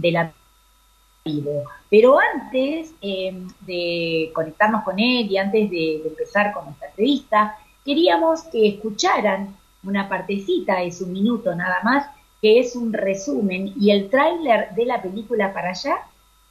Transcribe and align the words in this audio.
de 0.00 0.12
la 0.12 0.32
vivo. 1.24 1.64
Pero 1.90 2.18
antes 2.18 2.92
em, 3.00 3.48
de 3.60 4.30
conectarnos 4.34 4.82
con 4.84 4.98
él 4.98 5.30
y 5.30 5.36
antes 5.36 5.70
de, 5.70 6.02
empezar 6.06 6.52
con 6.52 6.64
nuestra 6.66 6.88
entrevista, 6.88 7.56
queríamos 7.84 8.42
que 8.44 8.68
escucharan 8.68 9.56
una 9.82 10.08
partecita 10.08 10.80
de 10.80 10.92
su 10.92 11.06
minuto 11.06 11.54
nada 11.54 11.80
más, 11.82 12.06
que 12.40 12.58
es 12.58 12.76
un 12.76 12.92
resumen 12.92 13.72
y 13.78 13.90
el 13.90 14.08
tráiler 14.08 14.74
de 14.74 14.86
la 14.86 15.02
película 15.02 15.52
para 15.52 15.70
allá, 15.70 15.96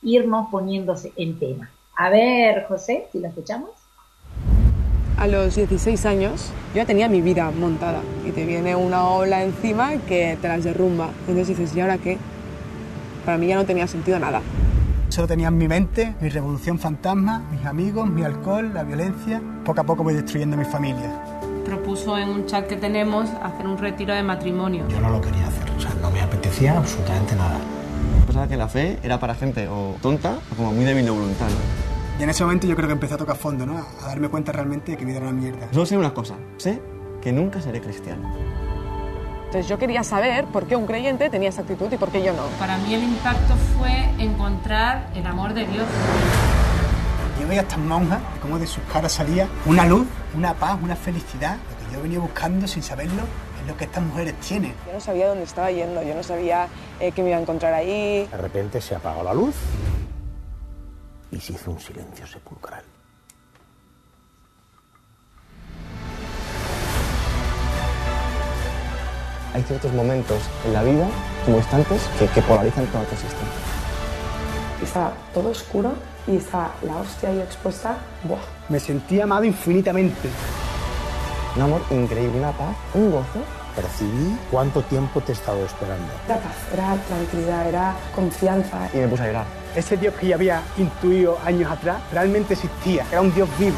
irnos 0.02 0.50
poniéndose 0.50 1.12
en 1.16 1.40
tema. 1.40 1.70
A 1.96 2.10
ver, 2.10 2.66
José, 2.68 3.08
si 3.12 3.20
lo 3.20 3.28
escuchamos. 3.28 3.72
A 5.18 5.28
los 5.28 5.56
16 5.56 6.06
años 6.06 6.52
yo 6.74 6.86
tenía 6.86 7.10
mi 7.10 7.22
vida 7.22 7.52
montada 7.52 8.02
y 8.26 8.32
te 8.32 8.46
viene 8.46 8.76
una 8.76 9.10
ola 9.10 9.44
encima 9.44 9.98
que 10.08 10.38
te 10.42 10.48
las 10.48 10.64
derrumba. 10.64 11.10
Entonces 11.28 11.50
dices, 11.50 11.76
¿y 11.76 11.82
ahora 11.82 11.98
qué? 11.98 12.18
Para 13.26 13.38
mí 13.38 13.48
ya 13.48 13.56
no 13.56 13.66
tenía 13.66 13.88
sentido 13.88 14.20
nada. 14.20 14.42
Solo 15.10 15.28
tenía 15.28 15.48
en 15.48 15.58
mi 15.58 15.68
mente 15.68 16.16
mi 16.22 16.30
revolución 16.30 16.78
fantasma, 16.78 17.44
mis 17.52 17.66
amigos, 17.66 18.10
mi 18.10 18.24
alcohol, 18.24 18.72
la 18.74 18.84
violencia. 18.84 19.42
Poco 19.66 19.82
a 19.82 19.84
poco 19.84 20.04
voy 20.04 20.14
destruyendo 20.14 20.56
mi 20.56 20.66
familia. 20.66 21.24
Propuso 21.66 22.18
en 22.18 22.30
un 22.30 22.46
chat 22.46 22.68
que 22.68 22.76
tenemos 22.76 23.30
hacer 23.42 23.68
un 23.68 23.78
retiro 23.78 24.14
de 24.14 24.24
matrimonio. 24.24 24.88
Yo 24.88 25.02
no 25.02 25.10
lo 25.10 25.20
quería 25.20 25.48
hacer, 25.48 25.70
o 25.72 25.80
sea, 25.80 25.94
no 26.02 26.12
me 26.12 26.22
apetecía 26.22 26.78
absolutamente 26.78 27.36
nada. 27.36 27.58
Pensaba 28.26 28.48
que 28.48 28.58
la 28.58 28.68
fe 28.68 29.00
era 29.04 29.20
para 29.20 29.36
gente 29.36 29.68
o 29.68 29.96
tonta 30.02 30.38
o 30.52 30.56
como 30.56 30.72
muy 30.74 30.86
débil 30.86 31.06
de 31.06 31.12
voluntad. 31.12 31.48
Y 32.20 32.24
en 32.24 32.30
ese 32.30 32.44
momento 32.44 32.68
yo 32.68 32.76
creo 32.76 32.88
que 32.88 32.94
empecé 32.94 33.16
a 33.16 33.18
tocar 33.18 33.36
fondo, 33.36 33.66
¿no? 33.66 33.78
A 34.04 34.08
darme 34.08 34.30
cuenta 34.30 34.52
realmente 34.52 34.92
de 34.92 34.98
que 34.98 35.06
mi 35.06 35.12
vida 35.12 35.22
era 35.22 35.30
una 35.30 35.40
mierda. 35.40 35.68
Solo 35.72 35.86
sé 35.86 35.98
una 35.98 36.14
cosa, 36.14 36.36
sé 36.58 36.82
que 37.22 37.32
nunca 37.32 37.62
seré 37.62 37.82
cristiano. 37.82 38.32
Entonces 39.50 39.68
yo 39.68 39.80
quería 39.80 40.04
saber 40.04 40.46
por 40.46 40.68
qué 40.68 40.76
un 40.76 40.86
creyente 40.86 41.28
tenía 41.32 41.50
esa 41.50 41.62
actitud 41.62 41.92
y 41.92 41.98
por 41.98 42.10
qué 42.10 42.22
yo 42.22 42.34
no. 42.34 42.44
Para 42.60 42.78
mí 42.78 42.94
el 42.94 43.02
impacto 43.02 43.56
fue 43.80 43.92
encontrar 44.20 45.10
el 45.16 45.26
amor 45.26 45.56
de 45.56 45.66
Dios. 45.66 45.88
Yo 47.42 47.48
veía 47.48 47.62
a 47.62 47.64
estas 47.64 47.80
monjas, 47.80 48.20
como 48.44 48.60
de 48.60 48.68
sus 48.68 48.84
caras 48.84 49.12
salía 49.12 49.48
una 49.66 49.88
luz, 49.88 50.06
una 50.36 50.54
paz, 50.54 50.78
una 50.84 50.96
felicidad, 50.96 51.56
lo 51.56 51.88
que 51.88 51.96
yo 51.96 52.04
venía 52.04 52.20
buscando 52.20 52.68
sin 52.68 52.84
saberlo, 52.84 53.24
es 53.60 53.68
lo 53.68 53.76
que 53.76 53.86
estas 53.86 54.04
mujeres 54.04 54.36
tienen. 54.36 54.76
Yo 54.86 54.94
no 54.94 55.00
sabía 55.00 55.28
dónde 55.28 55.46
estaba 55.46 55.72
yendo, 55.72 56.04
yo 56.04 56.14
no 56.14 56.22
sabía 56.22 56.68
eh, 57.00 57.12
qué 57.12 57.24
me 57.24 57.30
iba 57.30 57.40
a 57.40 57.42
encontrar 57.42 57.74
ahí. 57.74 58.28
De 58.30 58.38
repente 58.38 58.80
se 58.80 58.94
apagó 58.94 59.24
la 59.24 59.34
luz 59.34 59.56
y 61.32 61.40
se 61.40 61.54
hizo 61.54 61.72
un 61.72 61.80
silencio 61.80 62.28
sepulcral. 62.28 62.84
Hay 69.54 69.64
ciertos 69.64 69.92
momentos 69.94 70.38
en 70.66 70.74
la 70.74 70.84
vida, 70.84 71.08
como 71.46 71.58
instantes, 71.58 72.02
que, 72.34 72.42
polarizan 72.42 72.86
toda 72.88 73.04
tu 73.06 73.14
existencia. 73.14 73.48
Estaba 74.84 75.14
todo 75.34 75.50
oscuro 75.50 75.94
y 76.28 76.38
estaba 76.38 76.72
la 76.84 76.98
hostia 76.98 77.30
ahí 77.30 77.40
expuesta. 77.40 77.98
¡Buah! 78.24 78.40
Me 78.70 78.80
sentí 78.80 79.20
amado 79.20 79.44
infinitamente. 79.44 80.30
Un 81.56 81.62
amor 81.64 81.82
increíble, 81.90 82.40
una 82.40 82.52
paz, 82.52 82.76
un 82.94 83.12
gozo. 83.12 83.42
Percibí 83.76 84.38
cuánto 84.52 84.82
tiempo 84.84 85.22
te 85.22 85.32
he 85.32 85.36
estado 85.36 85.64
esperando. 85.66 86.08
Era 86.26 86.38
paz, 86.38 86.56
era 86.74 86.96
tranquilidad, 86.96 87.68
era 87.68 87.96
confianza. 88.16 88.90
Y 88.94 88.98
me 88.98 89.08
puse 89.08 89.24
a 89.24 89.28
llorar. 89.28 89.46
Ese 89.76 89.98
Dios 89.98 90.14
que 90.16 90.28
ya 90.28 90.36
había 90.36 90.62
intuido 90.78 91.38
años 91.46 91.72
atrás 91.72 92.02
realmente 92.12 92.54
existía, 92.54 93.06
era 93.12 93.22
un 93.22 93.34
Dios 93.34 93.48
vivo. 93.58 93.78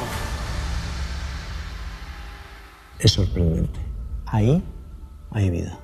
Es 3.00 3.12
sorprendente. 3.12 3.80
Ahí 4.26 4.64
hay 5.32 5.50
vida. 5.50 5.78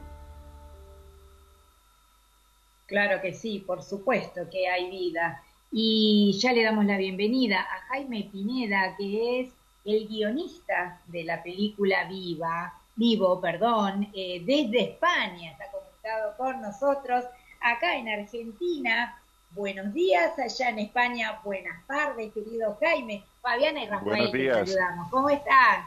Claro 2.85 3.21
que 3.21 3.33
sí, 3.33 3.63
por 3.65 3.83
supuesto 3.83 4.49
que 4.49 4.67
hay 4.67 4.89
vida. 4.89 5.43
Y 5.71 6.37
ya 6.39 6.53
le 6.53 6.63
damos 6.63 6.85
la 6.85 6.97
bienvenida 6.97 7.59
a 7.59 7.79
Jaime 7.87 8.29
Pineda, 8.31 8.95
que 8.97 9.41
es 9.41 9.49
el 9.83 10.07
guionista 10.07 11.01
de 11.07 11.23
la 11.23 11.43
película 11.43 12.05
Viva, 12.05 12.73
Vivo, 12.95 13.39
perdón, 13.39 14.09
eh, 14.15 14.41
desde 14.45 14.91
España, 14.91 15.52
está 15.52 15.65
conectado 15.71 16.36
con 16.37 16.61
nosotros, 16.61 17.25
acá 17.61 17.95
en 17.95 18.09
Argentina. 18.09 19.19
Buenos 19.52 19.93
días, 19.93 20.37
allá 20.39 20.69
en 20.69 20.80
España, 20.80 21.39
buenas 21.43 21.86
tardes, 21.86 22.33
querido 22.33 22.75
Jaime. 22.80 23.23
Fabiana 23.41 23.83
y 23.83 23.87
Rafael, 23.87 24.31
te 24.31 24.52
saludamos. 24.52 25.09
¿Cómo 25.09 25.30
están? 25.30 25.86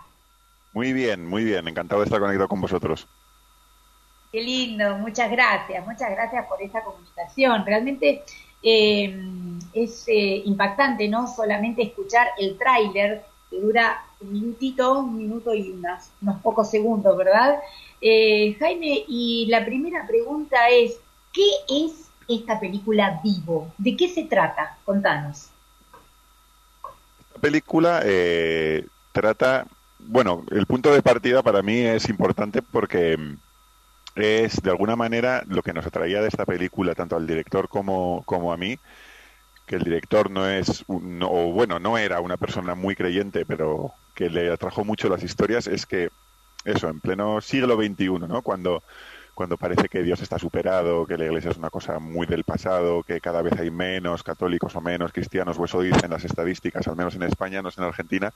Muy 0.72 0.92
bien, 0.92 1.26
muy 1.26 1.44
bien, 1.44 1.66
encantado 1.66 2.00
de 2.00 2.04
estar 2.04 2.20
conectado 2.20 2.48
con 2.48 2.60
vosotros. 2.60 3.08
Qué 4.32 4.42
lindo, 4.42 4.96
muchas 4.98 5.28
gracias, 5.28 5.84
muchas 5.84 6.10
gracias 6.10 6.46
por 6.46 6.62
esta 6.62 6.84
comunicación. 6.84 7.66
Realmente 7.66 8.22
eh, 8.62 9.12
es 9.72 10.04
eh, 10.06 10.42
impactante, 10.44 11.08
¿no? 11.08 11.26
Solamente 11.26 11.82
escuchar 11.82 12.28
el 12.38 12.56
tráiler 12.56 13.24
que 13.50 13.60
dura 13.60 14.04
un 14.20 14.32
minutito, 14.32 15.00
un 15.00 15.18
minuto 15.18 15.52
y 15.52 15.72
unos 15.72 16.40
pocos 16.42 16.70
segundos, 16.70 17.16
¿verdad? 17.16 17.58
Eh, 18.00 18.56
Jaime, 18.60 19.04
y 19.08 19.46
la 19.48 19.64
primera 19.64 20.06
pregunta 20.06 20.68
es, 20.68 21.00
¿qué 21.32 21.50
es 21.68 22.08
esta 22.28 22.60
película 22.60 23.20
Vivo? 23.24 23.72
¿De 23.78 23.96
qué 23.96 24.08
se 24.08 24.22
trata? 24.24 24.78
Contanos. 24.84 25.48
Esta 27.26 27.40
película 27.40 28.04
trata, 29.10 29.66
bueno, 29.98 30.44
el 30.52 30.66
punto 30.66 30.94
de 30.94 31.02
partida 31.02 31.42
para 31.42 31.62
mí 31.62 31.78
es 31.78 32.08
importante 32.08 32.62
porque 32.62 33.18
es 34.14 34.62
de 34.62 34.70
alguna 34.70 34.96
manera 34.96 35.42
lo 35.46 35.62
que 35.62 35.72
nos 35.72 35.86
atraía 35.86 36.20
de 36.20 36.28
esta 36.28 36.46
película, 36.46 36.94
tanto 36.94 37.16
al 37.16 37.26
director 37.26 37.68
como, 37.68 38.22
como 38.26 38.52
a 38.52 38.56
mí, 38.56 38.78
que 39.66 39.76
el 39.76 39.84
director 39.84 40.30
no 40.30 40.48
es, 40.48 40.84
un, 40.88 41.20
bueno, 41.20 41.78
no 41.78 41.96
era 41.96 42.20
una 42.20 42.36
persona 42.36 42.74
muy 42.74 42.96
creyente, 42.96 43.46
pero 43.46 43.92
que 44.14 44.28
le 44.28 44.52
atrajo 44.52 44.84
mucho 44.84 45.08
las 45.08 45.22
historias, 45.22 45.66
es 45.66 45.86
que 45.86 46.10
eso, 46.64 46.88
en 46.88 47.00
pleno 47.00 47.40
siglo 47.40 47.76
XXI, 47.76 48.08
¿no? 48.28 48.42
Cuando, 48.42 48.82
cuando 49.34 49.56
parece 49.56 49.88
que 49.88 50.02
Dios 50.02 50.20
está 50.20 50.38
superado, 50.38 51.06
que 51.06 51.16
la 51.16 51.26
iglesia 51.26 51.52
es 51.52 51.56
una 51.56 51.70
cosa 51.70 51.98
muy 51.98 52.26
del 52.26 52.44
pasado, 52.44 53.02
que 53.02 53.20
cada 53.20 53.42
vez 53.42 53.58
hay 53.58 53.70
menos 53.70 54.22
católicos 54.22 54.74
o 54.76 54.80
menos 54.80 55.12
cristianos, 55.12 55.58
o 55.58 55.64
eso 55.64 55.80
dicen 55.80 56.10
las 56.10 56.24
estadísticas, 56.24 56.86
al 56.88 56.96
menos 56.96 57.14
en 57.14 57.22
España, 57.22 57.62
no 57.62 57.68
es 57.68 57.78
en 57.78 57.84
Argentina, 57.84 58.32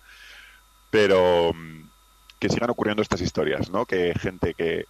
pero 0.91 1.53
mm, 1.53 1.89
que 2.39 2.49
sigan 2.49 2.71
ocurriendo 2.71 3.03
estas 3.03 3.21
historias, 3.21 3.71
¿no? 3.71 3.87
Que 3.87 4.15
gente 4.15 4.55
que 4.55 4.87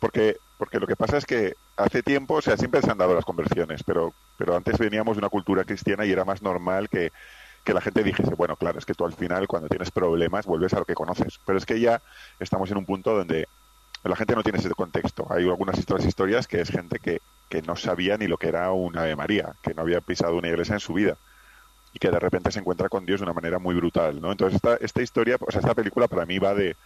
porque, 0.00 0.38
porque 0.58 0.80
lo 0.80 0.86
que 0.86 0.96
pasa 0.96 1.18
es 1.18 1.26
que 1.26 1.54
hace 1.76 2.02
tiempo, 2.02 2.34
o 2.34 2.42
sea, 2.42 2.56
siempre 2.56 2.80
se 2.80 2.90
han 2.90 2.98
dado 2.98 3.14
las 3.14 3.24
conversiones, 3.24 3.84
pero, 3.84 4.12
pero 4.36 4.56
antes 4.56 4.78
veníamos 4.78 5.16
de 5.16 5.20
una 5.20 5.28
cultura 5.28 5.64
cristiana 5.64 6.04
y 6.04 6.10
era 6.10 6.24
más 6.24 6.42
normal 6.42 6.88
que, 6.88 7.12
que 7.64 7.74
la 7.74 7.80
gente 7.80 8.02
dijese, 8.02 8.34
bueno, 8.34 8.56
claro, 8.56 8.78
es 8.78 8.86
que 8.86 8.94
tú 8.94 9.04
al 9.04 9.12
final 9.12 9.46
cuando 9.46 9.68
tienes 9.68 9.90
problemas 9.90 10.46
vuelves 10.46 10.72
a 10.74 10.78
lo 10.78 10.84
que 10.84 10.94
conoces. 10.94 11.38
Pero 11.44 11.58
es 11.58 11.66
que 11.66 11.78
ya 11.78 12.02
estamos 12.40 12.70
en 12.70 12.78
un 12.78 12.86
punto 12.86 13.14
donde 13.14 13.46
la 14.02 14.16
gente 14.16 14.34
no 14.34 14.42
tiene 14.42 14.58
ese 14.58 14.70
contexto. 14.70 15.26
Hay 15.30 15.44
algunas 15.44 15.78
historias 15.78 16.48
que 16.48 16.60
es 16.60 16.70
gente 16.70 16.98
que, 16.98 17.20
que 17.48 17.60
no 17.62 17.76
sabía 17.76 18.16
ni 18.16 18.26
lo 18.26 18.38
que 18.38 18.48
era 18.48 18.72
una 18.72 19.02
Ave 19.02 19.16
María, 19.16 19.54
que 19.62 19.74
no 19.74 19.82
había 19.82 20.00
pisado 20.00 20.36
una 20.36 20.48
iglesia 20.48 20.74
en 20.74 20.80
su 20.80 20.94
vida 20.94 21.16
y 21.92 21.98
que 21.98 22.10
de 22.10 22.20
repente 22.20 22.52
se 22.52 22.60
encuentra 22.60 22.88
con 22.88 23.04
Dios 23.04 23.20
de 23.20 23.24
una 23.24 23.32
manera 23.32 23.58
muy 23.58 23.74
brutal, 23.74 24.20
¿no? 24.20 24.30
Entonces 24.30 24.56
esta, 24.56 24.76
esta 24.76 25.02
historia, 25.02 25.36
o 25.40 25.50
sea, 25.50 25.60
esta 25.60 25.74
película 25.74 26.08
para 26.08 26.24
mí 26.24 26.38
va 26.38 26.54
de, 26.54 26.76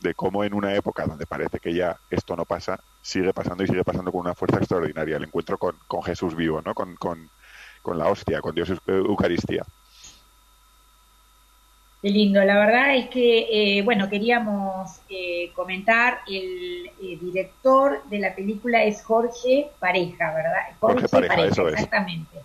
de 0.00 0.14
cómo 0.14 0.44
en 0.44 0.54
una 0.54 0.74
época 0.74 1.06
donde 1.06 1.26
parece 1.26 1.60
que 1.60 1.74
ya 1.74 1.98
esto 2.10 2.36
no 2.36 2.44
pasa, 2.44 2.80
sigue 3.02 3.32
pasando 3.32 3.62
y 3.62 3.66
sigue 3.66 3.84
pasando 3.84 4.10
con 4.10 4.22
una 4.22 4.34
fuerza 4.34 4.58
extraordinaria. 4.58 5.16
El 5.16 5.24
encuentro 5.24 5.58
con, 5.58 5.76
con 5.86 6.02
Jesús 6.02 6.34
vivo, 6.34 6.62
¿no? 6.64 6.74
Con, 6.74 6.96
con, 6.96 7.28
con, 7.82 7.98
la 7.98 8.08
hostia, 8.08 8.40
con 8.40 8.54
Dios 8.54 8.72
Eucaristía. 8.86 9.64
Qué 12.02 12.08
lindo, 12.08 12.42
la 12.42 12.58
verdad 12.58 12.96
es 12.96 13.10
que, 13.10 13.78
eh, 13.78 13.82
bueno, 13.82 14.08
queríamos 14.08 15.02
eh, 15.10 15.52
comentar, 15.54 16.20
el, 16.26 16.90
eh, 17.02 17.18
director 17.20 18.02
de 18.08 18.18
la 18.20 18.34
película 18.34 18.82
es 18.84 19.04
Jorge 19.04 19.70
Pareja, 19.78 20.32
¿verdad? 20.32 20.76
Jorge, 20.80 21.08
Pareja, 21.08 21.44
eso 21.44 21.68
es. 21.68 21.74
Exactamente. 21.74 22.38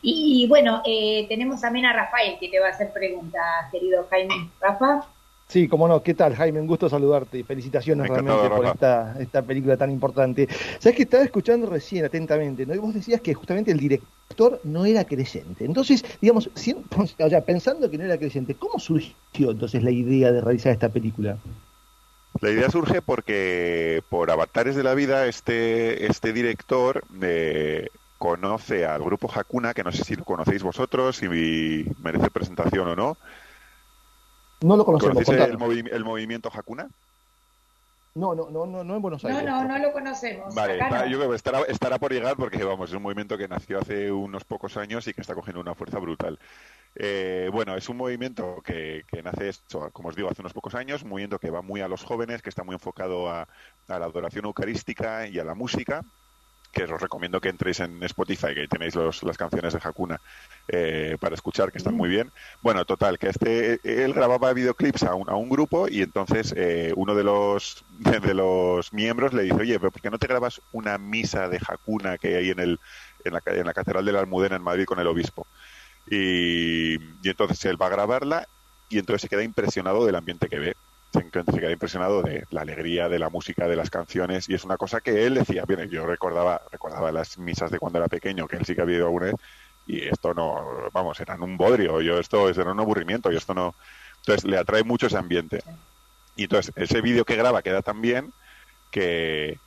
Y, 0.00 0.46
bueno, 0.48 0.82
tenemos 1.28 1.60
también 1.60 1.86
a 1.86 1.92
Rafael 1.92 2.36
que 2.40 2.48
te 2.48 2.58
va 2.58 2.68
a 2.68 2.70
hacer 2.70 2.92
preguntas, 2.92 3.70
querido 3.70 4.04
Jaime. 4.10 4.50
Rafa. 4.60 5.06
Sí, 5.52 5.68
cómo 5.68 5.86
no. 5.86 6.02
¿Qué 6.02 6.14
tal, 6.14 6.34
Jaime? 6.34 6.62
Un 6.62 6.66
gusto 6.66 6.88
saludarte 6.88 7.40
y 7.40 7.42
felicitaciones 7.42 8.08
realmente 8.08 8.48
por 8.48 8.64
esta, 8.64 9.14
esta 9.20 9.42
película 9.42 9.76
tan 9.76 9.90
importante. 9.90 10.48
Sabes 10.78 10.96
que 10.96 11.02
estaba 11.02 11.24
escuchando 11.24 11.68
recién 11.68 12.06
atentamente, 12.06 12.64
¿no? 12.64 12.74
Y 12.74 12.78
vos 12.78 12.94
decías 12.94 13.20
que 13.20 13.34
justamente 13.34 13.70
el 13.70 13.78
director 13.78 14.58
no 14.64 14.86
era 14.86 15.04
creyente. 15.04 15.66
Entonces, 15.66 16.06
digamos, 16.22 16.48
o 16.96 17.28
sea, 17.28 17.42
pensando 17.42 17.90
que 17.90 17.98
no 17.98 18.04
era 18.04 18.16
creyente, 18.16 18.54
¿cómo 18.54 18.78
surgió 18.78 19.50
entonces 19.50 19.82
la 19.82 19.90
idea 19.90 20.32
de 20.32 20.40
realizar 20.40 20.72
esta 20.72 20.88
película? 20.88 21.36
La 22.40 22.50
idea 22.50 22.70
surge 22.70 23.02
porque 23.02 24.02
por 24.08 24.30
avatares 24.30 24.74
de 24.74 24.82
la 24.82 24.94
vida 24.94 25.26
este, 25.26 26.06
este 26.06 26.32
director 26.32 27.04
eh, 27.20 27.88
conoce 28.16 28.86
al 28.86 29.02
grupo 29.02 29.30
Hakuna, 29.30 29.74
que 29.74 29.84
no 29.84 29.92
sé 29.92 30.02
si 30.02 30.14
lo 30.14 30.24
conocéis 30.24 30.62
vosotros, 30.62 31.16
si 31.16 31.28
merece 32.02 32.30
presentación 32.30 32.88
o 32.88 32.96
no 32.96 33.18
no 34.62 34.76
lo 34.76 34.84
conocemos. 34.84 35.24
¿Conocéis 35.24 35.92
el, 35.92 36.04
movimiento 36.04 36.50
Hakuna? 36.52 36.88
No, 38.14 38.34
no, 38.34 38.50
no, 38.50 38.66
no, 38.66 38.84
no 38.84 38.96
en 38.96 39.02
Buenos 39.02 39.24
Aires. 39.24 39.44
No, 39.44 39.62
no, 39.62 39.68
no 39.68 39.78
lo 39.78 39.92
conocemos. 39.92 40.54
Vale, 40.54 40.78
yo 41.08 41.18
creo 41.18 41.30
que 41.30 41.36
estará, 41.36 41.62
estará 41.62 41.98
por 41.98 42.12
llegar 42.12 42.36
porque 42.36 42.62
vamos, 42.62 42.90
es 42.90 42.96
un 42.96 43.02
movimiento 43.02 43.38
que 43.38 43.48
nació 43.48 43.78
hace 43.78 44.12
unos 44.12 44.44
pocos 44.44 44.76
años 44.76 45.06
y 45.06 45.14
que 45.14 45.22
está 45.22 45.34
cogiendo 45.34 45.60
una 45.60 45.74
fuerza 45.74 45.98
brutal. 45.98 46.38
Eh, 46.94 47.48
bueno, 47.50 47.74
es 47.74 47.88
un 47.88 47.96
movimiento 47.96 48.60
que, 48.62 49.04
nace, 49.24 49.48
esto, 49.48 49.88
como 49.92 50.10
os 50.10 50.16
digo, 50.16 50.28
hace 50.28 50.42
unos 50.42 50.52
pocos 50.52 50.74
años, 50.74 51.02
un 51.02 51.08
movimiento 51.08 51.38
que 51.38 51.50
va 51.50 51.62
muy 51.62 51.80
a 51.80 51.88
los 51.88 52.04
jóvenes, 52.04 52.42
que 52.42 52.50
está 52.50 52.64
muy 52.64 52.74
enfocado 52.74 53.30
a, 53.30 53.48
a 53.88 53.98
la 53.98 54.04
adoración 54.04 54.44
eucarística 54.44 55.26
y 55.26 55.38
a 55.38 55.44
la 55.44 55.54
música 55.54 56.04
que 56.72 56.84
os 56.84 57.00
recomiendo 57.00 57.40
que 57.40 57.50
entréis 57.50 57.80
en 57.80 58.02
Spotify, 58.04 58.54
que 58.54 58.66
tenéis 58.66 58.94
las 58.96 59.36
canciones 59.36 59.74
de 59.74 59.80
Hakuna 59.82 60.20
eh, 60.68 61.16
para 61.20 61.34
escuchar, 61.34 61.70
que 61.70 61.78
están 61.78 61.94
muy 61.94 62.08
bien. 62.08 62.32
Bueno, 62.62 62.84
total, 62.84 63.18
que 63.18 63.28
este 63.28 63.80
él 63.84 64.14
grababa 64.14 64.52
videoclips 64.52 65.02
a 65.04 65.14
un, 65.14 65.28
a 65.28 65.36
un 65.36 65.48
grupo 65.48 65.88
y 65.88 66.02
entonces 66.02 66.54
eh, 66.56 66.92
uno 66.96 67.14
de 67.14 67.24
los 67.24 67.84
de 67.98 68.34
los 68.34 68.92
miembros 68.92 69.34
le 69.34 69.42
dice, 69.44 69.56
oye, 69.56 69.78
¿por 69.78 69.92
qué 69.92 70.10
no 70.10 70.18
te 70.18 70.26
grabas 70.26 70.60
una 70.72 70.98
misa 70.98 71.48
de 71.48 71.60
Hakuna 71.66 72.18
que 72.18 72.36
hay 72.36 72.50
en, 72.50 72.60
el, 72.60 72.80
en, 73.24 73.34
la, 73.34 73.42
en 73.46 73.66
la 73.66 73.74
Catedral 73.74 74.04
de 74.04 74.12
la 74.12 74.20
Almudena 74.20 74.56
en 74.56 74.62
Madrid 74.62 74.86
con 74.86 74.98
el 74.98 75.06
obispo? 75.06 75.46
Y, 76.10 76.94
y 76.94 77.28
entonces 77.28 77.64
él 77.66 77.80
va 77.80 77.86
a 77.86 77.90
grabarla 77.90 78.48
y 78.88 78.98
entonces 78.98 79.22
se 79.22 79.28
queda 79.28 79.42
impresionado 79.42 80.04
del 80.04 80.16
ambiente 80.16 80.48
que 80.48 80.58
ve 80.58 80.76
se 81.12 81.60
queda 81.60 81.70
impresionado 81.70 82.22
de 82.22 82.46
la 82.50 82.62
alegría 82.62 83.08
de 83.08 83.18
la 83.18 83.28
música, 83.28 83.68
de 83.68 83.76
las 83.76 83.90
canciones, 83.90 84.48
y 84.48 84.54
es 84.54 84.64
una 84.64 84.76
cosa 84.76 85.00
que 85.00 85.26
él 85.26 85.34
decía, 85.34 85.64
bien, 85.66 85.88
yo 85.90 86.06
recordaba, 86.06 86.62
recordaba 86.70 87.12
las 87.12 87.38
misas 87.38 87.70
de 87.70 87.78
cuando 87.78 87.98
era 87.98 88.08
pequeño, 88.08 88.48
que 88.48 88.56
él 88.56 88.64
sí 88.64 88.74
que 88.74 88.82
había 88.82 88.96
ido 88.96 89.06
alguna 89.06 89.26
vez, 89.26 89.34
y 89.86 90.08
esto 90.08 90.32
no, 90.32 90.88
vamos, 90.92 91.20
eran 91.20 91.42
un 91.42 91.56
bodrio, 91.56 92.00
yo 92.00 92.18
esto 92.18 92.48
era 92.48 92.72
un 92.72 92.80
aburrimiento, 92.80 93.30
y 93.30 93.36
esto 93.36 93.52
no, 93.52 93.74
entonces 94.18 94.44
le 94.44 94.56
atrae 94.56 94.84
mucho 94.84 95.06
ese 95.06 95.18
ambiente. 95.18 95.62
Y 96.36 96.44
entonces 96.44 96.72
ese 96.76 97.00
vídeo 97.02 97.24
que 97.24 97.36
graba 97.36 97.62
queda 97.62 97.82
tan 97.82 98.00
bien 98.00 98.32
que, 98.90 99.58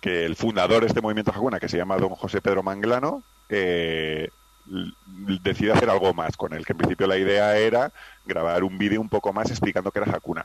que 0.00 0.24
el 0.24 0.34
fundador 0.34 0.80
de 0.80 0.88
este 0.88 1.00
movimiento 1.00 1.30
Hakuna, 1.30 1.60
que 1.60 1.68
se 1.68 1.76
llama 1.76 1.96
don 1.98 2.10
José 2.10 2.40
Pedro 2.40 2.62
Manglano, 2.62 3.22
eh, 3.48 4.30
decide 5.42 5.72
hacer 5.72 5.90
algo 5.90 6.12
más 6.12 6.36
con 6.36 6.52
él, 6.54 6.66
que 6.66 6.72
en 6.72 6.78
principio 6.78 7.06
la 7.06 7.16
idea 7.16 7.56
era 7.56 7.92
grabar 8.26 8.64
un 8.64 8.78
vídeo 8.78 9.00
un 9.00 9.08
poco 9.08 9.32
más 9.32 9.50
explicando 9.50 9.92
que 9.92 10.00
era 10.00 10.12
Hakuna. 10.12 10.44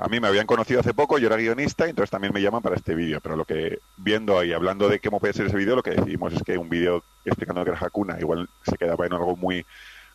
A 0.00 0.08
mí 0.08 0.18
me 0.18 0.28
habían 0.28 0.46
conocido 0.46 0.80
hace 0.80 0.94
poco, 0.94 1.18
yo 1.18 1.26
era 1.26 1.36
guionista, 1.36 1.86
y 1.86 1.90
entonces 1.90 2.10
también 2.10 2.32
me 2.32 2.40
llaman 2.40 2.62
para 2.62 2.74
este 2.74 2.94
vídeo. 2.94 3.20
Pero 3.20 3.36
lo 3.36 3.44
que, 3.44 3.80
viendo 3.98 4.42
y 4.42 4.54
hablando 4.54 4.88
de 4.88 4.98
cómo 4.98 5.20
puede 5.20 5.34
ser 5.34 5.46
ese 5.46 5.56
vídeo, 5.58 5.76
lo 5.76 5.82
que 5.82 5.90
decidimos 5.90 6.32
es 6.32 6.42
que 6.42 6.56
un 6.56 6.70
vídeo 6.70 7.04
explicando 7.26 7.62
que 7.64 7.70
era 7.70 7.78
Hakuna 7.78 8.18
igual 8.18 8.48
se 8.64 8.78
quedaba 8.78 9.04
en 9.04 9.12
algo 9.12 9.36
muy, 9.36 9.66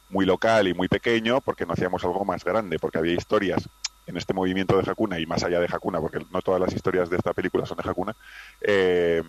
muy 0.10 0.26
local 0.26 0.68
y 0.68 0.74
muy 0.74 0.88
pequeño, 0.88 1.40
porque 1.40 1.68
no 1.68 1.74
hacíamos 1.74 2.04
algo 2.04 2.26
más 2.26 2.44
grande, 2.44 2.80
porque 2.80 2.98
había 2.98 3.14
historias 3.14 3.70
en 4.08 4.18
este 4.18 4.34
movimiento 4.34 4.76
de 4.76 4.90
Hakuna 4.90 5.20
y 5.20 5.28
más 5.28 5.44
allá 5.44 5.60
de 5.60 5.68
Hakuna, 5.72 6.02
porque 6.02 6.26
no 6.32 6.42
todas 6.42 6.60
las 6.60 6.74
historias 6.74 7.12
de 7.12 7.18
esta 7.18 7.34
película 7.34 7.68
son 7.68 7.78
de 7.78 7.88
Hakuna, 7.88 8.16
eh, 8.62 9.22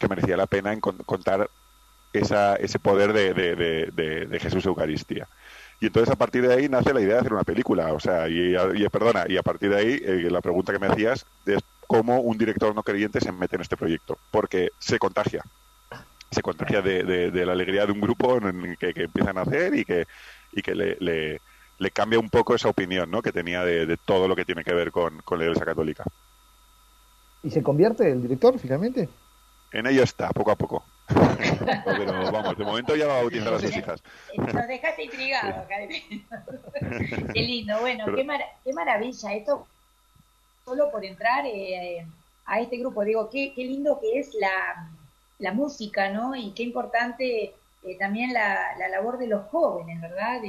que 0.00 0.08
merecía 0.08 0.38
la 0.38 0.46
pena 0.46 0.72
en 0.72 0.80
contar 0.80 1.50
esa, 2.14 2.56
ese 2.56 2.78
poder 2.78 3.12
de, 3.12 3.34
de, 3.34 4.26
de 4.26 4.40
Jesús 4.40 4.64
Eucaristía. 4.64 5.28
Y 5.84 5.88
entonces 5.88 6.10
a 6.10 6.16
partir 6.16 6.48
de 6.48 6.54
ahí 6.54 6.66
nace 6.66 6.94
la 6.94 7.02
idea 7.02 7.16
de 7.16 7.20
hacer 7.20 7.34
una 7.34 7.44
película. 7.44 7.92
O 7.92 8.00
sea, 8.00 8.26
y, 8.26 8.54
perdona, 8.88 9.26
y 9.28 9.36
a 9.36 9.42
partir 9.42 9.68
de 9.68 9.76
ahí 9.76 10.00
eh, 10.02 10.30
la 10.30 10.40
pregunta 10.40 10.72
que 10.72 10.78
me 10.78 10.86
hacías 10.86 11.26
es 11.44 11.60
cómo 11.86 12.20
un 12.20 12.38
director 12.38 12.74
no 12.74 12.82
creyente 12.82 13.20
se 13.20 13.30
mete 13.30 13.56
en 13.56 13.60
este 13.60 13.76
proyecto. 13.76 14.16
Porque 14.30 14.70
se 14.78 14.98
contagia. 14.98 15.44
Se 16.30 16.40
contagia 16.40 16.80
de, 16.80 17.30
la 17.44 17.52
alegría 17.52 17.84
de 17.84 17.92
un 17.92 18.00
grupo 18.00 18.38
en 18.38 18.76
que, 18.76 18.94
empiezan 18.96 19.36
a 19.36 19.42
hacer 19.42 19.74
y 19.74 19.84
que, 19.84 20.06
y 20.52 20.62
que 20.62 20.74
le, 20.74 20.96
le, 21.78 21.90
cambia 21.90 22.18
un 22.18 22.30
poco 22.30 22.54
esa 22.54 22.70
opinión 22.70 23.10
¿no? 23.10 23.20
que 23.20 23.30
tenía 23.30 23.62
de, 23.62 23.98
todo 24.06 24.26
lo 24.26 24.34
que 24.34 24.46
tiene 24.46 24.64
que 24.64 24.72
ver 24.72 24.90
con, 24.90 25.20
con 25.20 25.38
la 25.38 25.44
Iglesia 25.44 25.66
Católica. 25.66 26.04
¿Y 27.42 27.50
se 27.50 27.62
convierte 27.62 28.10
el 28.10 28.22
director 28.22 28.58
finalmente? 28.58 29.10
En 29.70 29.86
ello 29.86 30.02
está, 30.02 30.30
poco 30.30 30.50
a 30.50 30.56
poco. 30.56 30.82
Pero 31.06 32.32
vamos, 32.32 32.56
de 32.56 32.64
momento 32.64 32.96
ya 32.96 33.06
va 33.06 33.18
a 33.18 33.22
bautizar 33.22 33.54
a 33.54 33.58
sus 33.58 33.76
hijas. 33.76 34.02
Nos 34.36 34.68
dejaste 34.68 35.04
intrigados, 35.04 35.66
Qué 37.32 37.40
lindo, 37.40 37.78
bueno, 37.80 38.06
qué, 38.06 38.26
qué, 38.64 38.72
maravilla. 38.72 39.34
Esto, 39.34 39.66
solo 40.64 40.90
por 40.90 41.04
entrar 41.04 41.44
eh, 41.46 42.06
a 42.46 42.60
este 42.60 42.78
grupo, 42.78 43.04
digo, 43.04 43.28
qué, 43.30 43.52
qué 43.54 43.64
lindo 43.64 44.00
que 44.00 44.18
es 44.18 44.34
la, 44.34 44.90
la 45.38 45.52
música, 45.52 46.10
¿no? 46.10 46.34
Y 46.34 46.52
qué 46.52 46.62
importante 46.62 47.54
eh, 47.84 47.98
también 47.98 48.32
la, 48.32 48.76
la, 48.78 48.88
labor 48.88 49.18
de 49.18 49.26
los 49.26 49.46
jóvenes, 49.48 50.00
¿verdad? 50.00 50.40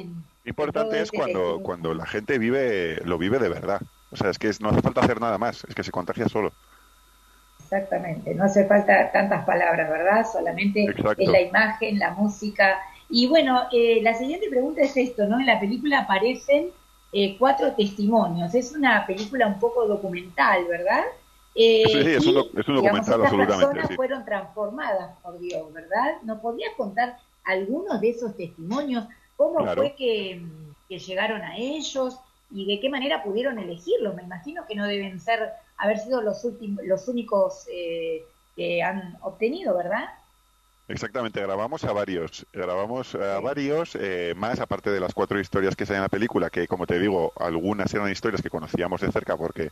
importante 0.45 0.97
es 0.97 1.03
este 1.03 1.17
cuando, 1.17 1.59
cuando 1.61 1.93
la 1.93 2.05
gente 2.05 2.37
vive, 2.37 3.01
lo 3.03 3.17
vive 3.17 3.39
de 3.39 3.49
verdad. 3.49 3.81
O 4.11 4.15
sea, 4.15 4.29
es 4.29 4.39
que 4.39 4.51
no 4.61 4.69
hace 4.69 4.81
falta 4.81 5.01
hacer 5.01 5.19
nada 5.19 5.37
más, 5.37 5.65
es 5.67 5.75
que 5.75 5.83
se 5.83 5.91
contagia 5.91 6.29
solo. 6.29 6.53
Exactamente, 7.65 8.35
no 8.35 8.43
hace 8.43 8.65
falta 8.65 9.11
tantas 9.11 9.43
palabras, 9.43 9.89
¿verdad? 9.89 10.23
Solamente 10.31 10.85
es 10.85 11.27
la 11.27 11.41
imagen, 11.41 11.97
la 11.97 12.11
música. 12.11 12.79
Y 13.09 13.27
bueno, 13.27 13.63
eh, 13.71 14.01
la 14.03 14.13
siguiente 14.13 14.47
pregunta 14.51 14.81
es 14.81 14.95
esto, 14.95 15.25
¿no? 15.25 15.39
En 15.39 15.47
la 15.47 15.59
película 15.59 16.01
aparecen 16.01 16.69
eh, 17.11 17.35
cuatro 17.39 17.73
testimonios. 17.73 18.53
Es 18.53 18.71
una 18.73 19.03
película 19.07 19.47
un 19.47 19.59
poco 19.59 19.87
documental, 19.87 20.65
¿verdad? 20.69 21.05
Eh, 21.55 21.85
sí, 21.87 22.03
sí, 22.03 22.09
es, 22.11 22.27
un, 22.27 22.37
es 22.55 22.67
un 22.67 22.75
documental, 22.75 23.21
absolutamente. 23.23 23.47
Las 23.47 23.73
personas 23.73 23.95
fueron 23.95 24.25
transformadas 24.25 25.17
por 25.23 25.39
Dios, 25.39 25.73
¿verdad? 25.73 26.21
¿Nos 26.21 26.39
podrías 26.41 26.73
contar 26.77 27.17
algunos 27.45 27.99
de 27.99 28.09
esos 28.09 28.37
testimonios? 28.37 29.05
¿Cómo 29.37 29.65
fue 29.73 29.95
que, 29.95 30.39
que 30.87 30.99
llegaron 30.99 31.41
a 31.41 31.57
ellos? 31.57 32.19
y 32.51 32.65
de 32.65 32.79
qué 32.79 32.89
manera 32.89 33.23
pudieron 33.23 33.57
elegirlo. 33.59 34.13
Me 34.13 34.23
imagino 34.23 34.65
que 34.67 34.75
no 34.75 34.85
deben 34.85 35.19
ser 35.19 35.51
haber 35.77 35.99
sido 35.99 36.21
los 36.21 36.43
últimos, 36.43 36.83
los 36.85 37.07
únicos 37.07 37.65
eh, 37.71 38.23
que 38.55 38.81
han 38.83 39.17
obtenido, 39.21 39.75
¿verdad? 39.75 40.05
Exactamente, 40.87 41.41
grabamos 41.41 41.83
a 41.83 41.93
varios, 41.93 42.45
grabamos 42.53 43.15
a 43.15 43.39
varios, 43.39 43.97
eh, 43.99 44.33
más 44.37 44.59
aparte 44.59 44.91
de 44.91 44.99
las 44.99 45.15
cuatro 45.15 45.39
historias 45.39 45.75
que 45.75 45.85
salen 45.85 45.97
en 45.97 46.03
la 46.03 46.09
película, 46.09 46.51
que 46.51 46.67
como 46.67 46.85
te 46.85 46.99
digo, 46.99 47.33
algunas 47.37 47.91
eran 47.93 48.11
historias 48.11 48.43
que 48.43 48.51
conocíamos 48.51 49.01
de 49.01 49.11
cerca 49.11 49.35
porque 49.35 49.71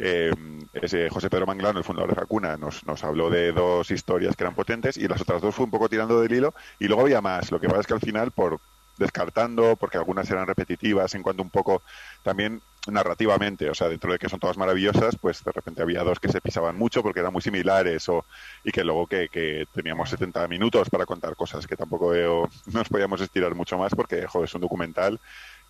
eh, 0.00 0.32
ese 0.72 1.08
José 1.08 1.30
Pedro 1.30 1.46
Manglano, 1.46 1.78
el 1.78 1.84
fundador 1.84 2.14
de 2.14 2.20
Hakuna, 2.20 2.56
nos, 2.56 2.84
nos 2.84 3.04
habló 3.04 3.30
de 3.30 3.52
dos 3.52 3.90
historias 3.92 4.34
que 4.34 4.42
eran 4.42 4.56
potentes 4.56 4.96
y 4.96 5.06
las 5.06 5.20
otras 5.20 5.40
dos 5.40 5.54
fue 5.54 5.66
un 5.66 5.70
poco 5.70 5.88
tirando 5.88 6.20
del 6.20 6.32
hilo 6.32 6.52
y 6.80 6.88
luego 6.88 7.02
había 7.02 7.20
más. 7.20 7.52
Lo 7.52 7.60
que 7.60 7.68
pasa 7.68 7.82
es 7.82 7.86
que 7.86 7.94
al 7.94 8.00
final, 8.00 8.32
por, 8.32 8.60
descartando, 9.00 9.74
porque 9.76 9.98
algunas 9.98 10.30
eran 10.30 10.46
repetitivas 10.46 11.14
en 11.14 11.22
cuanto 11.22 11.42
un 11.42 11.50
poco 11.50 11.82
también 12.22 12.60
narrativamente, 12.86 13.68
o 13.68 13.74
sea, 13.74 13.88
dentro 13.88 14.12
de 14.12 14.18
que 14.18 14.28
son 14.28 14.38
todas 14.38 14.56
maravillosas, 14.56 15.16
pues 15.16 15.42
de 15.42 15.52
repente 15.52 15.82
había 15.82 16.02
dos 16.02 16.20
que 16.20 16.28
se 16.28 16.40
pisaban 16.40 16.76
mucho 16.76 17.02
porque 17.02 17.20
eran 17.20 17.32
muy 17.32 17.42
similares 17.42 18.08
o, 18.08 18.24
y 18.62 18.70
que 18.70 18.84
luego 18.84 19.06
que, 19.06 19.28
que 19.28 19.66
teníamos 19.74 20.10
70 20.10 20.46
minutos 20.48 20.88
para 20.88 21.06
contar 21.06 21.34
cosas 21.36 21.66
que 21.66 21.76
tampoco 21.76 22.10
veo, 22.10 22.48
nos 22.72 22.88
podíamos 22.88 23.20
estirar 23.20 23.54
mucho 23.54 23.76
más 23.76 23.94
porque, 23.94 24.26
joder, 24.26 24.48
es 24.48 24.54
un 24.54 24.60
documental 24.60 25.18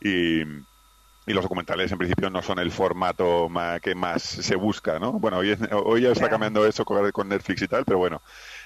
y, 0.00 0.42
y 0.42 1.32
los 1.32 1.42
documentales 1.42 1.90
en 1.92 1.99
principio 1.99 2.30
no 2.30 2.42
son 2.42 2.58
el 2.58 2.70
formato 2.70 3.49
que 3.82 3.94
más 3.94 4.22
se 4.22 4.56
busca, 4.56 4.99
¿no? 4.99 5.12
Bueno, 5.12 5.38
hoy, 5.38 5.56
hoy 5.84 6.02
ya 6.02 6.10
está 6.10 6.28
cambiando 6.28 6.66
eso 6.66 6.84
con 6.84 7.28
Netflix 7.28 7.62
y 7.62 7.68
tal, 7.68 7.84
pero 7.84 7.99
bueno. 7.99 8.22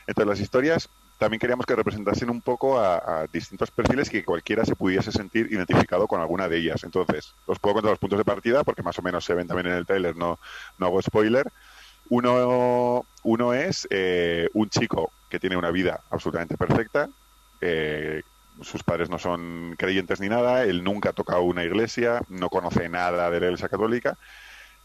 Entonces 0.07 0.29
las 0.29 0.41
historias 0.41 0.89
también 1.19 1.39
queríamos 1.39 1.67
que 1.67 1.77
representasen 1.77 2.31
un 2.31 2.41
poco 2.41 2.79
a, 2.79 3.27
distintos 3.33 3.71
perfiles 3.71 4.11
que 4.11 4.25
cualquiera 4.25 4.65
se 4.65 4.77
pudiese 4.77 5.13
sentir 5.13 5.49
identificado 5.51 6.07
con 6.07 6.21
alguna 6.21 6.49
de 6.49 6.59
ellas. 6.59 6.83
Entonces, 6.85 7.35
os 7.47 7.59
puedo 7.59 7.75
contar 7.75 7.91
los 7.91 7.99
puntos 7.99 8.19
de 8.19 8.25
partida 8.25 8.65
porque 8.65 8.83
más 8.83 8.99
o 8.99 9.03
menos 9.03 9.25
se 9.25 9.35
ven 9.35 9.47
también 9.47 9.69
en 9.69 9.75
el 9.75 9.87
trailer, 9.87 10.17
no, 10.17 10.39
no 10.79 10.87
hago 10.87 11.01
spoiler. 11.01 11.51
Uno, 12.09 13.07
uno 13.23 13.55
es 13.55 13.87
eh, 13.91 14.49
un 14.53 14.69
chico 14.69 15.13
que 15.31 15.41
tiene 15.41 15.57
una 15.57 15.71
vida 15.71 16.01
absolutamente 16.11 16.57
perfecta. 16.57 17.09
Eh, 17.61 18.23
sus 18.61 18.83
padres 18.83 19.09
no 19.09 19.19
son 19.19 19.75
creyentes 19.79 20.21
ni 20.21 20.29
nada, 20.29 20.65
él 20.65 20.85
nunca 20.85 21.11
ha 21.11 21.13
tocado 21.13 21.43
una 21.43 21.65
iglesia, 21.65 22.21
no 22.29 22.51
conoce 22.51 22.89
nada 22.89 23.31
de 23.31 23.41
la 23.41 23.47
iglesia 23.47 23.69
católica 23.69 24.17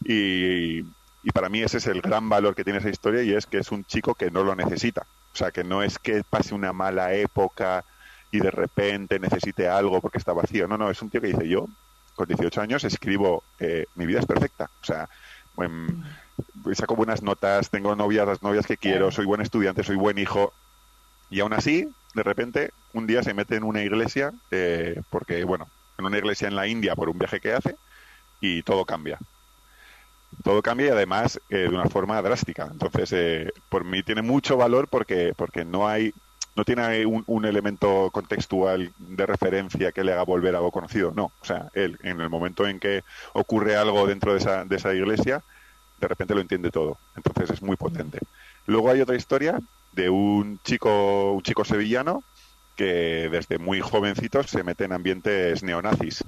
y, 0.02 0.80
y 1.22 1.30
para 1.32 1.48
mí 1.48 1.62
ese 1.62 1.78
es 1.78 1.86
el 1.86 2.00
gran 2.00 2.28
valor 2.28 2.54
que 2.54 2.64
tiene 2.64 2.80
esa 2.80 2.90
historia 2.90 3.22
y 3.22 3.32
es 3.32 3.46
que 3.46 3.58
es 3.58 3.70
un 3.70 3.84
chico 3.84 4.14
que 4.14 4.30
no 4.30 4.42
lo 4.42 4.56
necesita. 4.56 5.06
O 5.32 5.36
sea, 5.36 5.50
que 5.50 5.64
no 5.64 5.82
es 5.82 5.98
que 5.98 6.22
pase 6.28 6.54
una 6.54 6.72
mala 6.72 7.14
época 7.14 7.84
y 8.30 8.40
de 8.40 8.50
repente 8.50 9.18
necesite 9.18 9.68
algo 9.68 10.00
porque 10.00 10.18
está 10.18 10.32
vacío. 10.32 10.68
No, 10.68 10.76
no, 10.76 10.90
es 10.90 11.00
un 11.02 11.10
tío 11.10 11.20
que 11.20 11.28
dice 11.28 11.48
yo, 11.48 11.68
con 12.14 12.26
18 12.26 12.60
años, 12.60 12.84
escribo, 12.84 13.44
eh, 13.58 13.86
mi 13.94 14.06
vida 14.06 14.20
es 14.20 14.26
perfecta. 14.26 14.70
O 14.82 14.84
sea, 14.84 15.08
saco 16.72 16.96
buenas 16.96 17.22
notas, 17.22 17.70
tengo 17.70 17.94
novias, 17.96 18.26
las 18.26 18.42
novias 18.42 18.66
que 18.66 18.76
quiero, 18.76 19.10
soy 19.10 19.26
buen 19.26 19.40
estudiante, 19.40 19.82
soy 19.82 19.96
buen 19.96 20.18
hijo. 20.18 20.52
Y 21.30 21.40
aún 21.40 21.52
así, 21.52 21.88
de 22.14 22.22
repente, 22.22 22.70
un 22.92 23.06
día 23.06 23.22
se 23.22 23.34
mete 23.34 23.56
en 23.56 23.64
una 23.64 23.82
iglesia, 23.82 24.32
eh, 24.50 25.00
porque, 25.10 25.44
bueno, 25.44 25.68
en 25.98 26.06
una 26.06 26.18
iglesia 26.18 26.48
en 26.48 26.56
la 26.56 26.66
India 26.66 26.96
por 26.96 27.08
un 27.08 27.18
viaje 27.18 27.40
que 27.40 27.52
hace, 27.52 27.76
y 28.40 28.62
todo 28.62 28.84
cambia 28.84 29.18
todo 30.42 30.62
cambia 30.62 30.86
y 30.86 30.90
además 30.90 31.40
eh, 31.50 31.58
de 31.58 31.68
una 31.68 31.88
forma 31.88 32.20
drástica. 32.22 32.68
Entonces, 32.70 33.12
eh, 33.12 33.52
por 33.68 33.84
mí 33.84 34.02
tiene 34.02 34.22
mucho 34.22 34.56
valor 34.56 34.88
porque, 34.88 35.34
porque 35.36 35.64
no 35.64 35.88
hay 35.88 36.12
no 36.56 36.64
tiene 36.64 37.06
un, 37.06 37.22
un, 37.26 37.44
elemento 37.44 38.10
contextual 38.12 38.92
de 38.98 39.24
referencia 39.24 39.92
que 39.92 40.02
le 40.02 40.12
haga 40.12 40.24
volver 40.24 40.54
a 40.54 40.58
algo 40.58 40.72
conocido. 40.72 41.12
No, 41.14 41.30
o 41.40 41.44
sea, 41.44 41.70
él 41.74 41.96
en 42.02 42.20
el 42.20 42.28
momento 42.28 42.66
en 42.66 42.80
que 42.80 43.02
ocurre 43.32 43.76
algo 43.76 44.06
dentro 44.06 44.32
de 44.32 44.40
esa, 44.40 44.64
de 44.64 44.76
esa 44.76 44.92
iglesia 44.92 45.42
de 46.00 46.08
repente 46.08 46.34
lo 46.34 46.40
entiende 46.40 46.70
todo. 46.70 46.98
Entonces 47.16 47.50
es 47.50 47.62
muy 47.62 47.76
potente. 47.76 48.18
Luego 48.66 48.90
hay 48.90 49.00
otra 49.00 49.16
historia 49.16 49.60
de 49.92 50.10
un 50.10 50.58
chico, 50.62 51.32
un 51.32 51.42
chico 51.42 51.64
sevillano 51.64 52.24
que 52.76 53.28
desde 53.30 53.58
muy 53.58 53.80
jovencito 53.80 54.42
se 54.42 54.64
mete 54.64 54.84
en 54.84 54.92
ambientes 54.92 55.62
neonazis. 55.62 56.24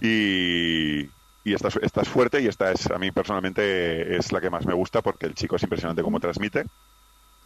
Y, 0.00 1.08
y 1.48 1.54
esta, 1.54 1.68
esta, 1.80 2.02
es 2.02 2.08
fuerte 2.08 2.40
y 2.40 2.46
esta 2.46 2.70
es, 2.70 2.90
a 2.90 2.98
mí 2.98 3.10
personalmente, 3.10 4.16
es 4.16 4.32
la 4.32 4.40
que 4.40 4.50
más 4.50 4.66
me 4.66 4.74
gusta 4.74 5.02
porque 5.02 5.26
el 5.26 5.34
chico 5.34 5.56
es 5.56 5.62
impresionante 5.62 6.02
cómo 6.02 6.20
transmite. 6.20 6.66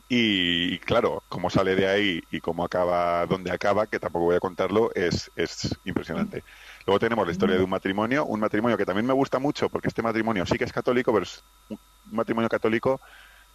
Y, 0.08 0.78
claro, 0.80 1.22
cómo 1.28 1.48
sale 1.48 1.74
de 1.74 1.88
ahí 1.88 2.22
y 2.30 2.40
cómo 2.40 2.64
acaba, 2.64 3.24
donde 3.24 3.50
acaba, 3.50 3.86
que 3.86 3.98
tampoco 3.98 4.26
voy 4.26 4.36
a 4.36 4.40
contarlo, 4.40 4.90
es, 4.94 5.30
es 5.36 5.74
impresionante. 5.86 6.42
Luego 6.86 6.98
tenemos 6.98 7.24
la 7.24 7.32
historia 7.32 7.56
de 7.56 7.64
un 7.64 7.70
matrimonio, 7.70 8.26
un 8.26 8.40
matrimonio 8.40 8.76
que 8.76 8.84
también 8.84 9.06
me 9.06 9.14
gusta 9.14 9.38
mucho 9.38 9.70
porque 9.70 9.88
este 9.88 10.02
matrimonio 10.02 10.44
sí 10.44 10.58
que 10.58 10.64
es 10.64 10.72
católico, 10.72 11.12
pero 11.12 11.22
es 11.22 11.42
un 11.70 11.78
matrimonio 12.10 12.50
católico 12.50 13.00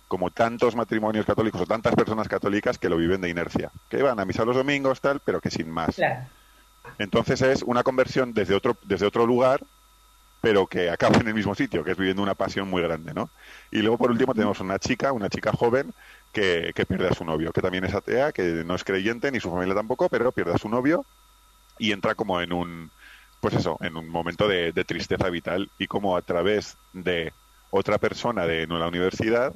como 0.08 0.32
tantos 0.32 0.76
matrimonios 0.76 1.26
católicos 1.26 1.62
o 1.62 1.66
tantas 1.66 1.94
personas 1.94 2.28
católicas 2.28 2.78
que 2.78 2.90
lo 2.90 2.98
viven 2.98 3.22
de 3.22 3.30
inercia, 3.30 3.70
que 3.90 4.02
van 4.02 4.20
a 4.20 4.26
misa 4.26 4.46
los 4.46 4.56
domingos, 4.56 5.02
tal, 5.02 5.20
pero 5.20 5.42
que 5.42 5.52
sin 5.52 5.70
más. 5.70 6.00
Entonces 6.98 7.42
es 7.42 7.62
una 7.64 7.84
conversión 7.84 8.34
desde 8.34 8.56
otro, 8.56 8.78
desde 8.84 9.06
otro 9.06 9.26
lugar, 9.26 9.62
pero 10.42 10.68
que 10.68 10.90
acaba 10.90 11.18
en 11.18 11.28
el 11.28 11.34
mismo 11.34 11.56
sitio, 11.56 11.84
que 11.84 11.92
es 11.92 11.98
viviendo 11.98 12.24
una 12.24 12.36
pasión 12.36 12.70
muy 12.70 12.82
grande, 12.82 13.14
¿no? 13.14 13.30
Y 13.72 13.80
luego, 13.82 13.98
por 13.98 14.12
último, 14.12 14.34
tenemos 14.34 14.60
una 14.60 14.80
chica, 14.80 15.12
una 15.14 15.30
chica 15.30 15.52
joven, 15.52 15.94
que, 16.32 16.72
que 16.76 16.86
pierde 16.86 17.08
a 17.10 17.14
su 17.14 17.26
novio, 17.26 17.52
que 17.54 17.62
también 17.62 17.86
es 17.86 17.94
atea, 17.96 18.32
que 18.32 18.64
no 18.66 18.76
es 18.76 18.84
creyente, 18.84 19.32
ni 19.32 19.40
su 19.40 19.50
familia 19.50 19.76
tampoco, 19.76 20.10
pero 20.10 20.32
pierde 20.32 20.54
a 20.54 20.58
su 20.58 20.70
novio 20.70 21.06
y 21.78 21.92
entra 21.92 22.16
como 22.16 22.42
en 22.42 22.54
un, 22.54 22.92
pues 23.40 23.54
eso, 23.56 23.78
en 23.82 23.98
un 23.98 24.10
momento 24.10 24.48
de, 24.48 24.72
de 24.74 24.86
tristeza 24.86 25.30
vital 25.30 25.72
y 25.78 25.88
como 25.88 26.18
a 26.18 26.22
través 26.22 26.78
de 26.94 27.34
otra 27.70 27.98
persona 28.00 28.46
de 28.46 28.68
la 28.68 28.88
universidad 28.88 29.54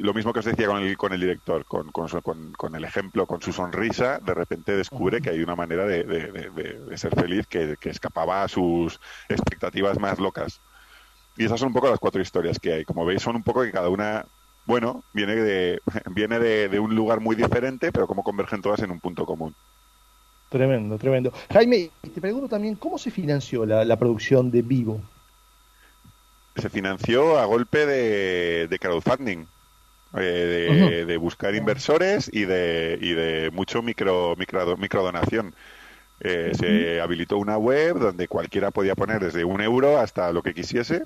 lo 0.00 0.14
mismo 0.14 0.32
que 0.32 0.38
os 0.38 0.44
decía 0.46 0.66
con 0.66 0.78
el, 0.78 0.96
con 0.96 1.12
el 1.12 1.20
director, 1.20 1.64
con, 1.66 1.90
con, 1.90 2.74
el 2.74 2.84
ejemplo, 2.84 3.26
con 3.26 3.42
su 3.42 3.52
sonrisa, 3.52 4.18
de 4.18 4.32
repente 4.32 4.74
descubre 4.74 5.20
que 5.20 5.30
hay 5.30 5.42
una 5.42 5.54
manera 5.54 5.84
de, 5.84 6.96
ser 6.96 7.14
feliz 7.14 7.46
que, 7.46 7.76
escapaba 7.82 8.42
a 8.42 8.48
sus 8.48 8.98
expectativas 9.28 9.98
más 9.98 10.18
locas. 10.18 10.60
Y 11.36 11.44
esas 11.44 11.60
son 11.60 11.68
un 11.68 11.74
poco 11.74 11.90
las 11.90 11.98
cuatro 11.98 12.20
historias 12.20 12.58
que 12.58 12.72
hay. 12.72 12.84
Como 12.84 13.04
veis, 13.04 13.22
son 13.22 13.36
un 13.36 13.42
poco 13.42 13.62
que 13.62 13.72
cada 13.72 13.90
una, 13.90 14.24
bueno, 14.64 15.04
viene 15.12 15.36
de, 15.36 15.80
viene 16.10 16.38
de, 16.38 16.80
un 16.80 16.94
lugar 16.94 17.20
muy 17.20 17.36
diferente, 17.36 17.92
pero 17.92 18.06
como 18.06 18.24
convergen 18.24 18.62
todas 18.62 18.80
en 18.80 18.90
un 18.90 19.00
punto 19.00 19.26
común. 19.26 19.54
Tremendo, 20.48 20.96
tremendo. 20.98 21.32
Jaime, 21.52 21.90
te 22.02 22.20
pregunto 22.20 22.48
también, 22.48 22.74
¿cómo 22.74 22.96
se 22.96 23.10
financió 23.10 23.66
la, 23.66 23.84
la 23.84 23.96
producción 23.96 24.50
de 24.50 24.62
Vivo? 24.62 25.00
Se 26.56 26.70
financió 26.70 27.38
a 27.38 27.44
golpe 27.44 27.86
de 27.86 28.78
crowdfunding. 28.80 29.46
Eh, 30.16 31.04
de, 31.06 31.16
buscar 31.18 31.54
inversores 31.54 32.28
y 32.32 32.44
de, 32.44 32.98
y 33.00 33.12
de 33.12 33.50
mucho 33.52 33.80
micro, 33.80 34.34
micro, 34.36 34.76
microdonación. 34.76 35.54
Eh, 36.20 36.52
se 36.54 37.00
habilitó 37.00 37.38
una 37.38 37.56
web 37.56 37.98
donde 37.98 38.28
cualquiera 38.28 38.70
podía 38.70 38.94
poner 38.94 39.20
desde 39.20 39.44
un 39.44 39.60
euro 39.60 39.98
hasta 39.98 40.32
lo 40.32 40.42
que 40.42 40.54
quisiese. 40.54 41.02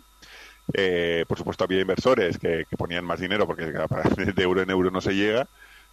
Eh, 0.72 1.24
por 1.28 1.36
supuesto 1.36 1.64
había 1.64 1.82
inversores 1.82 2.38
que, 2.38 2.66
ponían 2.78 3.04
más 3.04 3.20
dinero 3.20 3.46
porque 3.46 3.66
de 4.34 4.42
euro 4.42 4.62
en 4.62 4.70
euro 4.70 4.90
no 4.90 5.02
se 5.02 5.14
llega, 5.14 5.46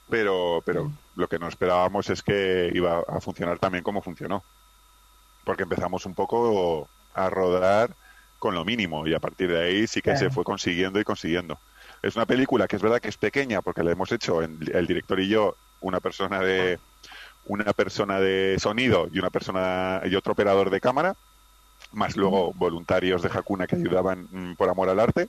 pero, 0.09 0.63
pero 0.65 0.91
lo 1.15 1.27
que 1.27 1.39
no 1.39 1.49
esperábamos 1.49 2.09
es 2.09 2.23
que 2.23 2.71
iba 2.73 3.03
a 3.07 3.19
funcionar 3.19 3.59
también 3.59 3.83
como 3.83 4.01
funcionó. 4.01 4.43
Porque 5.43 5.63
empezamos 5.63 6.05
un 6.05 6.13
poco 6.13 6.87
a 7.13 7.29
rodar 7.29 7.93
con 8.39 8.55
lo 8.55 8.63
mínimo 8.63 9.05
y 9.05 9.13
a 9.13 9.19
partir 9.19 9.51
de 9.51 9.63
ahí 9.63 9.87
sí 9.87 10.01
que 10.01 10.15
se 10.15 10.29
fue 10.29 10.43
consiguiendo 10.43 10.99
y 10.99 11.03
consiguiendo. 11.03 11.59
Es 12.01 12.15
una 12.15 12.25
película 12.25 12.67
que 12.67 12.75
es 12.75 12.81
verdad 12.81 12.99
que 12.99 13.09
es 13.09 13.17
pequeña 13.17 13.61
porque 13.61 13.83
la 13.83 13.91
hemos 13.91 14.11
hecho 14.11 14.41
el 14.41 14.87
director 14.87 15.19
y 15.19 15.27
yo, 15.27 15.55
una 15.81 15.99
persona 15.99 16.39
de 16.39 16.79
una 17.45 17.73
persona 17.73 18.19
de 18.19 18.57
sonido 18.59 19.07
y 19.11 19.19
una 19.19 19.29
persona 19.29 20.01
y 20.05 20.15
otro 20.15 20.33
operador 20.33 20.69
de 20.69 20.79
cámara, 20.79 21.15
más 21.91 22.15
luego 22.15 22.53
voluntarios 22.53 23.21
de 23.21 23.29
Hakuna 23.29 23.67
que 23.67 23.75
ayudaban 23.75 24.27
mm, 24.31 24.55
por 24.55 24.69
amor 24.69 24.89
al 24.89 24.99
arte. 24.99 25.27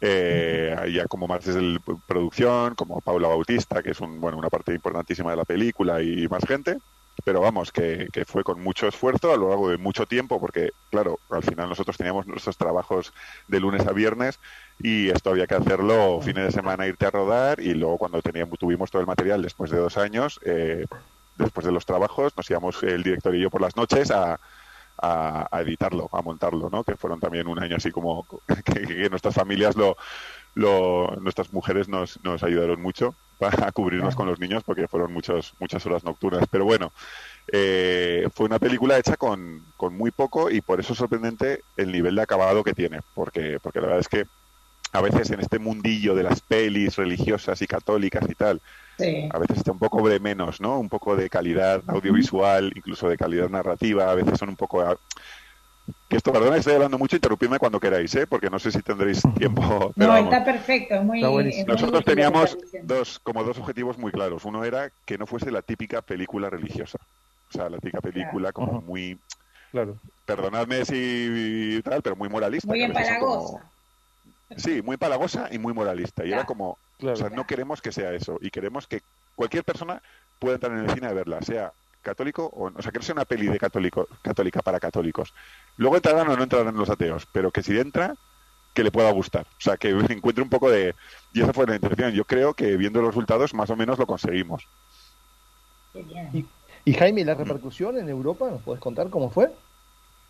Eh, 0.00 0.74
ya 0.90 1.06
como 1.06 1.28
más 1.28 1.44
desde 1.44 1.60
la 1.60 1.78
producción, 2.06 2.74
como 2.74 3.02
Paula 3.02 3.28
Bautista, 3.28 3.82
que 3.82 3.90
es 3.90 4.00
un, 4.00 4.22
bueno, 4.22 4.38
una 4.38 4.48
parte 4.48 4.72
importantísima 4.72 5.32
de 5.32 5.36
la 5.36 5.44
película 5.44 6.02
y 6.02 6.26
más 6.28 6.46
gente 6.46 6.78
pero 7.24 7.40
vamos, 7.40 7.72
que, 7.72 8.08
que, 8.12 8.24
fue 8.24 8.42
con 8.42 8.60
mucho 8.62 8.88
esfuerzo 8.88 9.32
a 9.32 9.36
lo 9.36 9.48
largo 9.48 9.70
de 9.70 9.78
mucho 9.78 10.06
tiempo, 10.06 10.40
porque, 10.40 10.72
claro, 10.90 11.18
al 11.30 11.42
final 11.42 11.68
nosotros 11.68 11.96
teníamos 11.96 12.26
nuestros 12.26 12.56
trabajos 12.56 13.12
de 13.48 13.60
lunes 13.60 13.86
a 13.86 13.92
viernes 13.92 14.40
y 14.80 15.10
esto 15.10 15.30
había 15.30 15.46
que 15.46 15.54
hacerlo 15.54 16.20
fines 16.22 16.44
de 16.44 16.52
semana, 16.52 16.86
irte 16.86 17.06
a 17.06 17.10
rodar 17.10 17.60
y 17.60 17.74
luego 17.74 17.98
cuando 17.98 18.22
teníamos, 18.22 18.58
tuvimos 18.58 18.90
todo 18.90 19.00
el 19.00 19.06
material 19.06 19.42
después 19.42 19.70
de 19.70 19.78
dos 19.78 19.96
años, 19.96 20.40
eh, 20.44 20.86
después 21.36 21.64
de 21.66 21.72
los 21.72 21.86
trabajos, 21.86 22.36
nos 22.36 22.50
íbamos 22.50 22.82
el 22.82 23.02
director 23.02 23.34
y 23.34 23.40
yo 23.40 23.50
por 23.50 23.60
las 23.60 23.76
noches 23.76 24.10
a, 24.10 24.40
a, 24.98 25.48
editarlo, 25.60 26.08
a 26.12 26.22
montarlo, 26.22 26.70
¿no? 26.70 26.84
Que 26.84 26.96
fueron 26.96 27.20
también 27.20 27.48
un 27.48 27.62
año 27.62 27.76
así 27.76 27.90
como 27.90 28.26
que, 28.64 29.08
nuestras 29.10 29.34
familias 29.34 29.76
lo, 29.76 29.96
lo, 30.54 31.16
nuestras 31.20 31.52
mujeres 31.52 31.88
nos, 31.88 32.22
nos 32.24 32.42
ayudaron 32.42 32.80
mucho 32.80 33.14
para 33.50 33.72
cubrirnos 33.72 34.14
con 34.14 34.26
los 34.26 34.38
niños 34.38 34.62
porque 34.64 34.86
fueron 34.86 35.12
muchas 35.12 35.52
muchas 35.58 35.84
horas 35.86 36.04
nocturnas. 36.04 36.44
Pero 36.50 36.64
bueno, 36.64 36.92
eh, 37.50 38.28
fue 38.34 38.46
una 38.46 38.58
película 38.58 38.98
hecha 38.98 39.16
con, 39.16 39.64
con 39.76 39.96
muy 39.96 40.10
poco 40.10 40.50
y 40.50 40.60
por 40.60 40.80
eso 40.80 40.92
es 40.92 40.98
sorprendente 40.98 41.62
el 41.76 41.90
nivel 41.90 42.14
de 42.14 42.22
acabado 42.22 42.62
que 42.62 42.72
tiene, 42.72 43.00
porque, 43.14 43.58
porque 43.60 43.80
la 43.80 43.86
verdad 43.86 44.00
es 44.00 44.08
que 44.08 44.26
a 44.92 45.00
veces 45.00 45.30
en 45.30 45.40
este 45.40 45.58
mundillo 45.58 46.14
de 46.14 46.22
las 46.22 46.40
pelis 46.40 46.96
religiosas 46.96 47.60
y 47.62 47.66
católicas 47.66 48.24
y 48.28 48.34
tal, 48.34 48.60
a 49.30 49.38
veces 49.38 49.58
está 49.58 49.72
un 49.72 49.78
poco 49.78 50.06
de 50.06 50.20
menos, 50.20 50.60
¿no? 50.60 50.78
Un 50.78 50.88
poco 50.88 51.16
de 51.16 51.30
calidad 51.30 51.82
audiovisual, 51.86 52.72
incluso 52.76 53.08
de 53.08 53.16
calidad 53.16 53.48
narrativa, 53.48 54.10
a 54.10 54.14
veces 54.14 54.38
son 54.38 54.50
un 54.50 54.56
poco 54.56 54.82
que 56.08 56.16
esto, 56.16 56.32
perdona, 56.32 56.56
estoy 56.56 56.74
hablando 56.74 56.98
mucho, 56.98 57.16
interrumpidme 57.16 57.58
cuando 57.58 57.80
queráis, 57.80 58.14
¿eh? 58.14 58.26
porque 58.26 58.50
no 58.50 58.58
sé 58.58 58.70
si 58.70 58.82
tendréis 58.82 59.22
tiempo. 59.38 59.92
no, 59.96 60.16
está 60.16 60.44
perfecto, 60.44 61.02
muy, 61.02 61.22
Nosotros 61.66 62.04
teníamos 62.04 62.56
dos, 62.82 63.18
como 63.20 63.44
dos 63.44 63.58
objetivos 63.58 63.98
muy 63.98 64.12
claros. 64.12 64.44
Uno 64.44 64.64
era 64.64 64.90
que 65.04 65.18
no 65.18 65.26
fuese 65.26 65.50
la 65.50 65.62
típica 65.62 66.02
película 66.02 66.50
religiosa. 66.50 66.98
O 67.48 67.52
sea, 67.52 67.68
la 67.68 67.78
típica 67.78 68.00
película 68.00 68.52
como 68.52 68.80
muy... 68.80 69.18
Claro. 69.70 69.96
Perdonadme 70.26 70.84
si 70.84 71.80
tal, 71.82 72.02
pero 72.02 72.16
muy 72.16 72.28
moralista. 72.28 72.68
Muy 72.68 72.82
empalagosa. 72.82 73.62
Sí, 74.56 74.82
muy 74.82 74.96
palagosa 74.96 75.48
y 75.50 75.58
muy 75.58 75.72
moralista. 75.72 76.24
Y 76.24 76.32
era 76.32 76.44
como, 76.44 76.76
o 77.02 77.16
sea, 77.16 77.30
no 77.30 77.46
queremos 77.46 77.80
que 77.80 77.92
sea 77.92 78.12
eso. 78.12 78.38
Y 78.40 78.50
queremos 78.50 78.86
que 78.86 79.00
cualquier 79.34 79.64
persona 79.64 80.02
pueda 80.38 80.56
entrar 80.56 80.72
en 80.72 80.84
el 80.84 80.90
cine 80.90 81.06
a 81.06 81.12
verla, 81.12 81.40
sea 81.42 81.72
católico 82.02 82.44
o, 82.44 82.70
o 82.74 82.82
sea, 82.82 82.92
que 82.92 82.98
no 82.98 83.04
sea 83.04 83.14
una 83.14 83.24
peli 83.24 83.46
de 83.46 83.58
católico, 83.58 84.06
católica 84.20 84.60
para 84.62 84.80
católicos. 84.80 85.32
Luego 85.76 85.96
entrarán 85.96 86.28
o 86.28 86.36
no 86.36 86.42
entrarán 86.42 86.76
los 86.76 86.90
ateos, 86.90 87.26
pero 87.32 87.50
que 87.50 87.62
si 87.62 87.78
entra, 87.78 88.14
que 88.74 88.84
le 88.84 88.90
pueda 88.90 89.10
gustar. 89.10 89.46
O 89.46 89.60
sea, 89.60 89.76
que 89.76 89.90
encuentre 90.10 90.42
un 90.42 90.50
poco 90.50 90.70
de... 90.70 90.94
Y 91.32 91.42
esa 91.42 91.52
fue 91.52 91.66
la 91.66 91.74
intención. 91.74 92.12
Yo 92.12 92.24
creo 92.24 92.54
que 92.54 92.76
viendo 92.76 93.00
los 93.00 93.14
resultados 93.14 93.54
más 93.54 93.70
o 93.70 93.76
menos 93.76 93.98
lo 93.98 94.06
conseguimos. 94.06 94.66
Y, 96.32 96.46
y 96.84 96.94
Jaime, 96.94 97.24
¿la 97.24 97.34
repercusión 97.34 97.98
en 97.98 98.08
Europa? 98.08 98.48
¿Nos 98.50 98.62
puedes 98.62 98.80
contar 98.80 99.10
cómo 99.10 99.30
fue? 99.30 99.50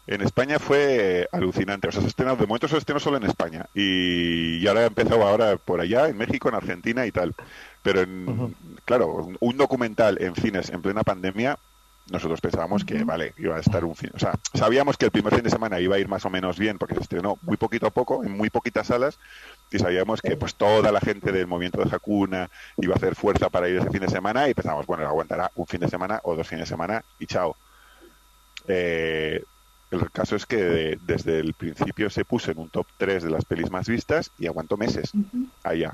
En 0.06 0.20
España 0.20 0.58
fue 0.58 1.28
alucinante. 1.30 1.88
O 1.88 1.92
sea, 1.92 2.02
se 2.02 2.08
estrenó, 2.08 2.36
de 2.36 2.46
momento 2.46 2.66
se 2.66 2.76
estrenó 2.76 2.98
solo 2.98 3.18
en 3.18 3.24
España. 3.24 3.66
Y, 3.74 4.66
ahora 4.66 4.80
ha 4.80 4.86
empezado 4.86 5.22
ahora 5.22 5.56
por 5.56 5.80
allá, 5.80 6.08
en 6.08 6.16
México, 6.16 6.48
en 6.48 6.56
Argentina 6.56 7.06
y 7.06 7.12
tal. 7.12 7.34
Pero, 7.82 8.00
en, 8.00 8.54
claro, 8.84 9.28
un 9.40 9.56
documental 9.56 10.18
en 10.20 10.34
cines 10.34 10.70
en 10.70 10.82
plena 10.82 11.02
pandemia, 11.02 11.58
nosotros 12.10 12.40
pensábamos 12.40 12.84
que, 12.84 13.04
vale, 13.04 13.32
iba 13.38 13.56
a 13.56 13.60
estar 13.60 13.84
un 13.84 13.94
fin. 13.94 14.10
O 14.14 14.18
sea, 14.18 14.34
sabíamos 14.54 14.96
que 14.96 15.06
el 15.06 15.10
primer 15.10 15.34
fin 15.34 15.44
de 15.44 15.50
semana 15.50 15.80
iba 15.80 15.96
a 15.96 15.98
ir 15.98 16.08
más 16.08 16.24
o 16.24 16.30
menos 16.30 16.58
bien 16.58 16.78
porque 16.78 16.94
se 16.94 17.00
estrenó 17.00 17.38
muy 17.42 17.56
poquito 17.56 17.86
a 17.86 17.90
poco, 17.90 18.24
en 18.24 18.36
muy 18.36 18.50
poquitas 18.50 18.88
salas. 18.88 19.18
Y 19.70 19.78
sabíamos 19.78 20.20
que 20.20 20.36
pues 20.36 20.54
toda 20.54 20.92
la 20.92 21.00
gente 21.00 21.32
del 21.32 21.46
movimiento 21.46 21.82
de 21.82 21.94
Hakuna 21.94 22.50
iba 22.78 22.94
a 22.94 22.96
hacer 22.96 23.14
fuerza 23.14 23.50
para 23.50 23.68
ir 23.68 23.78
ese 23.78 23.90
fin 23.90 24.00
de 24.00 24.08
semana. 24.08 24.48
Y 24.48 24.54
pensábamos, 24.54 24.86
bueno, 24.86 25.06
aguantará 25.06 25.50
un 25.54 25.66
fin 25.66 25.80
de 25.80 25.88
semana 25.88 26.20
o 26.24 26.34
dos 26.34 26.46
fines 26.46 26.68
de 26.68 26.74
semana 26.74 27.04
y 27.18 27.26
chao. 27.26 27.56
Eh, 28.68 29.42
el 29.90 30.10
caso 30.10 30.36
es 30.36 30.46
que 30.46 30.98
desde 31.02 31.38
el 31.38 31.54
principio 31.54 32.10
se 32.10 32.24
puso 32.24 32.50
en 32.50 32.58
un 32.58 32.70
top 32.70 32.86
3 32.96 33.22
de 33.22 33.30
las 33.30 33.44
pelis 33.44 33.70
más 33.70 33.88
vistas 33.88 34.30
y 34.38 34.46
aguantó 34.46 34.76
meses 34.76 35.12
allá. 35.62 35.92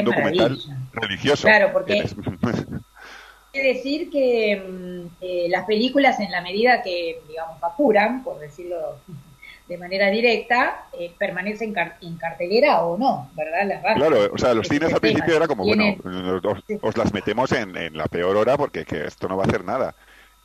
Un 0.00 0.04
documental 0.04 0.58
religioso. 0.92 1.46
Claro, 1.46 1.70
porque 1.72 2.04
quiere 3.52 3.74
decir 3.74 4.10
que 4.10 4.56
mm, 4.56 5.50
las 5.50 5.64
películas 5.64 6.18
en 6.20 6.30
la 6.30 6.40
medida 6.40 6.82
que, 6.82 7.22
digamos, 7.28 7.62
apuran, 7.62 8.22
por 8.22 8.38
decirlo 8.40 8.98
de 9.68 9.78
manera 9.78 10.10
directa, 10.10 10.86
eh, 10.92 11.12
permanecen 11.18 11.74
en 12.02 12.16
cartelera 12.16 12.82
o 12.84 12.98
no, 12.98 13.30
¿verdad? 13.34 13.80
claro, 13.96 14.30
o 14.32 14.38
sea, 14.38 14.52
los 14.52 14.68
cines 14.68 14.92
al 14.92 15.00
principio 15.00 15.36
era 15.36 15.46
como, 15.46 15.64
bueno, 15.64 15.96
os, 16.82 16.96
las 16.98 17.14
metemos 17.14 17.50
en, 17.52 17.96
la 17.96 18.06
peor 18.06 18.36
hora 18.36 18.58
porque 18.58 18.84
que 18.84 19.06
esto 19.06 19.26
no 19.26 19.38
va 19.38 19.44
a 19.44 19.46
hacer 19.46 19.64
nada 19.64 19.94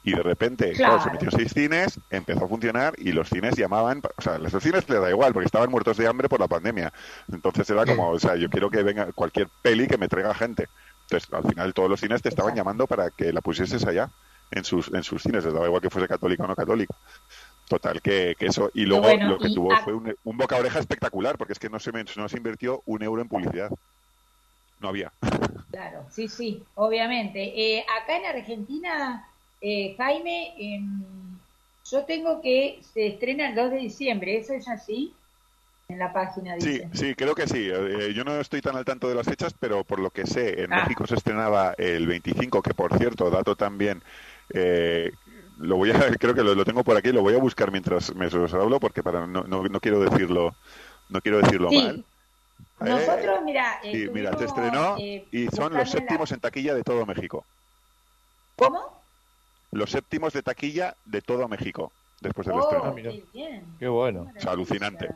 Y 0.03 0.13
de 0.13 0.23
repente, 0.23 0.71
claro. 0.73 1.01
se 1.03 1.11
metió 1.11 1.29
seis 1.29 1.51
cines, 1.53 1.99
empezó 2.09 2.45
a 2.45 2.47
funcionar 2.47 2.93
y 2.97 3.11
los 3.11 3.27
cines 3.27 3.55
llamaban, 3.55 4.01
o 4.15 4.21
sea, 4.21 4.37
los 4.37 4.51
cines 4.63 4.87
les 4.87 5.01
da 5.01 5.09
igual 5.09 5.33
porque 5.33 5.47
estaban 5.47 5.69
muertos 5.69 5.97
de 5.97 6.07
hambre 6.07 6.29
por 6.29 6.39
la 6.39 6.47
pandemia. 6.47 6.93
Entonces 7.31 7.69
era 7.69 7.85
como, 7.85 8.09
o 8.09 8.19
sea, 8.19 8.35
yo 8.35 8.49
quiero 8.49 8.69
que 8.69 8.81
venga 8.81 9.11
cualquier 9.11 9.49
peli 9.61 9.87
que 9.87 9.97
me 9.97 10.07
traiga 10.07 10.33
gente. 10.33 10.69
Entonces, 11.03 11.33
al 11.33 11.43
final 11.43 11.73
todos 11.73 11.89
los 11.89 11.99
cines 11.99 12.21
te 12.21 12.29
estaban 12.29 12.55
llamando 12.55 12.87
para 12.87 13.09
que 13.09 13.33
la 13.33 13.41
pusieses 13.41 13.85
allá 13.85 14.09
en 14.51 14.63
sus, 14.63 14.91
en 14.93 15.03
sus 15.03 15.21
cines, 15.21 15.43
les 15.43 15.53
daba 15.53 15.65
igual 15.65 15.81
que 15.81 15.89
fuese 15.89 16.07
católico 16.07 16.43
o 16.43 16.47
no 16.47 16.55
católico. 16.55 16.95
Total, 17.67 18.01
que, 18.01 18.35
que 18.37 18.47
eso. 18.47 18.71
Y 18.73 18.85
luego 18.85 19.07
lo 19.15 19.37
que 19.37 19.49
tuvo 19.49 19.75
fue 19.83 19.93
un, 19.93 20.15
un, 20.23 20.37
boca 20.37 20.55
oreja 20.55 20.79
espectacular, 20.79 21.37
porque 21.37 21.53
es 21.53 21.59
que 21.59 21.69
no 21.69 21.79
se, 21.79 21.91
no 21.91 22.29
se 22.29 22.37
invirtió 22.37 22.81
un 22.85 23.03
euro 23.03 23.21
en 23.21 23.27
publicidad. 23.27 23.69
No 24.79 24.89
había. 24.89 25.11
Claro, 25.71 26.05
sí, 26.09 26.27
sí, 26.27 26.63
obviamente. 26.75 27.43
Eh, 27.55 27.85
acá 28.01 28.17
en 28.17 28.25
Argentina 28.25 29.27
eh, 29.61 29.95
Jaime, 29.97 30.53
eh, 30.57 30.81
yo 31.89 32.03
tengo 32.05 32.41
que 32.41 32.79
se 32.93 33.07
estrena 33.07 33.49
el 33.49 33.55
2 33.55 33.71
de 33.71 33.77
diciembre, 33.77 34.37
¿eso 34.37 34.53
es 34.53 34.67
así? 34.67 35.13
En 35.87 35.97
la 35.97 36.13
página 36.13 36.55
dice. 36.55 36.87
Sí, 36.93 36.99
sí, 36.99 37.15
creo 37.15 37.33
que 37.33 37.47
sí. 37.47 37.67
Eh, 37.67 38.13
yo 38.13 38.23
no 38.23 38.39
estoy 38.39 38.61
tan 38.61 38.75
al 38.75 38.85
tanto 38.85 39.09
de 39.09 39.15
las 39.15 39.25
fechas, 39.25 39.55
pero 39.59 39.83
por 39.83 39.99
lo 39.99 40.11
que 40.11 40.27
sé, 40.27 40.61
en 40.61 40.71
ah. 40.71 40.83
México 40.83 41.07
se 41.07 41.15
estrenaba 41.15 41.73
el 41.79 42.05
25, 42.05 42.61
que 42.61 42.75
por 42.75 42.95
cierto, 42.95 43.31
dato 43.31 43.55
también, 43.55 44.03
eh, 44.53 45.11
lo 45.57 45.77
voy 45.77 45.89
a, 45.89 45.93
creo 46.19 46.35
que 46.35 46.43
lo, 46.43 46.63
tengo 46.63 46.83
por 46.83 46.95
aquí, 46.95 47.11
lo 47.11 47.23
voy 47.23 47.33
a 47.33 47.39
buscar 47.39 47.71
mientras 47.71 48.13
me 48.13 48.27
os 48.27 48.53
hablo, 48.53 48.79
porque 48.79 49.01
para 49.01 49.25
no, 49.25 49.43
no, 49.45 49.63
no 49.63 49.79
quiero 49.79 49.99
decirlo, 49.99 50.53
no 51.09 51.21
quiero 51.21 51.39
decirlo 51.39 51.69
sí. 51.69 51.81
mal. 51.81 52.05
Nosotros, 52.81 53.39
mira, 53.43 53.79
sí, 53.81 54.07
mira, 54.13 54.37
se 54.37 54.45
estrenó 54.45 54.97
y 54.99 55.47
son 55.53 55.73
los 55.73 55.89
séptimos 55.89 56.29
la... 56.29 56.35
en 56.35 56.39
taquilla 56.39 56.75
de 56.75 56.83
todo 56.83 57.05
México. 57.05 57.43
¿Cómo? 58.55 58.98
Los 59.71 59.91
séptimos 59.91 60.33
de 60.33 60.41
taquilla 60.41 60.95
de 61.05 61.21
todo 61.21 61.47
México 61.47 61.91
después 62.21 62.47
del 62.47 62.57
oh, 62.57 62.61
estreno. 62.61 62.95
Qué, 62.95 63.23
bien. 63.33 63.63
qué 63.79 63.87
bueno. 63.87 64.29
Qué 64.33 64.39
o 64.39 64.41
sea, 64.41 64.51
alucinante. 64.51 65.07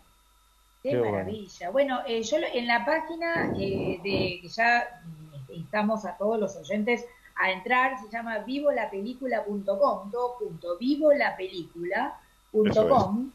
Qué, 0.82 0.92
qué 0.92 0.98
maravilla. 0.98 1.70
Bueno, 1.70 2.02
bueno 2.02 2.08
eh, 2.08 2.24
yo 2.24 2.38
en 2.38 2.68
la 2.68 2.86
página 2.86 3.54
eh, 3.58 4.00
de 4.04 4.40
que 4.42 4.48
ya 4.48 5.02
estamos 5.50 6.06
a 6.06 6.16
todos 6.18 6.40
los 6.40 6.56
oyentes 6.56 7.06
a 7.36 7.52
entrar, 7.52 8.00
se 8.00 8.08
llama 8.10 8.38
vivolapelícula.com, 8.40 10.12
todo 10.12 10.38
punto, 10.38 10.78
vivolapelícula.com. 10.78 13.32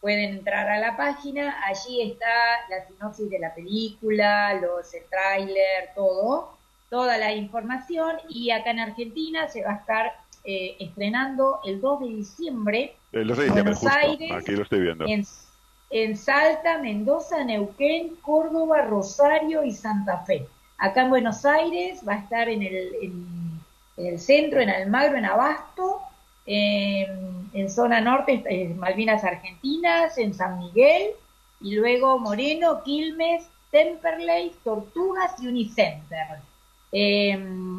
Pueden 0.00 0.36
entrar 0.36 0.68
a 0.68 0.78
la 0.78 0.96
página, 0.96 1.62
allí 1.64 2.02
está 2.02 2.26
la 2.68 2.84
sinopsis 2.86 3.30
de 3.30 3.38
la 3.38 3.54
película, 3.54 4.52
los 4.54 4.92
el 4.94 5.04
tráiler, 5.04 5.90
todo, 5.94 6.56
toda 6.90 7.16
la 7.18 7.32
información 7.32 8.16
y 8.28 8.50
acá 8.50 8.72
en 8.72 8.80
Argentina 8.80 9.48
se 9.48 9.62
va 9.62 9.70
a 9.72 9.76
estar 9.76 10.12
eh, 10.46 10.76
estrenando 10.78 11.60
el 11.64 11.80
2 11.80 12.00
de 12.00 12.06
diciembre. 12.06 12.96
El 13.10 13.26
2 13.26 13.36
de 13.36 13.44
diciembre, 13.44 13.74
Buenos 13.74 13.78
justo. 13.80 13.96
Aires, 13.96 14.32
aquí 14.32 14.52
lo 14.52 14.62
estoy 14.62 14.80
viendo. 14.80 15.04
En, 15.06 15.26
en, 15.90 16.16
Salta, 16.16 16.78
Mendoza, 16.78 17.42
Neuquén, 17.42 18.14
Córdoba, 18.22 18.82
Rosario 18.82 19.64
y 19.64 19.72
Santa 19.72 20.18
Fe. 20.18 20.46
Acá 20.78 21.02
en 21.02 21.10
Buenos 21.10 21.44
Aires 21.44 22.00
va 22.06 22.12
a 22.14 22.18
estar 22.18 22.48
en 22.48 22.62
el, 22.62 22.94
en, 23.02 23.60
en 23.96 24.06
el 24.06 24.20
centro, 24.20 24.60
en 24.60 24.70
Almagro, 24.70 25.18
en 25.18 25.24
Abasto, 25.24 26.00
en, 26.46 27.50
en 27.52 27.70
zona 27.70 28.00
norte, 28.00 28.44
en 28.46 28.78
Malvinas 28.78 29.24
Argentinas, 29.24 30.16
en 30.16 30.32
San 30.32 30.58
Miguel, 30.58 31.08
y 31.60 31.74
luego 31.74 32.20
Moreno, 32.20 32.84
Quilmes, 32.84 33.48
Temperley, 33.72 34.54
Tortugas 34.62 35.42
y 35.42 35.48
Unicenter. 35.48 36.38
Eh, 36.92 37.36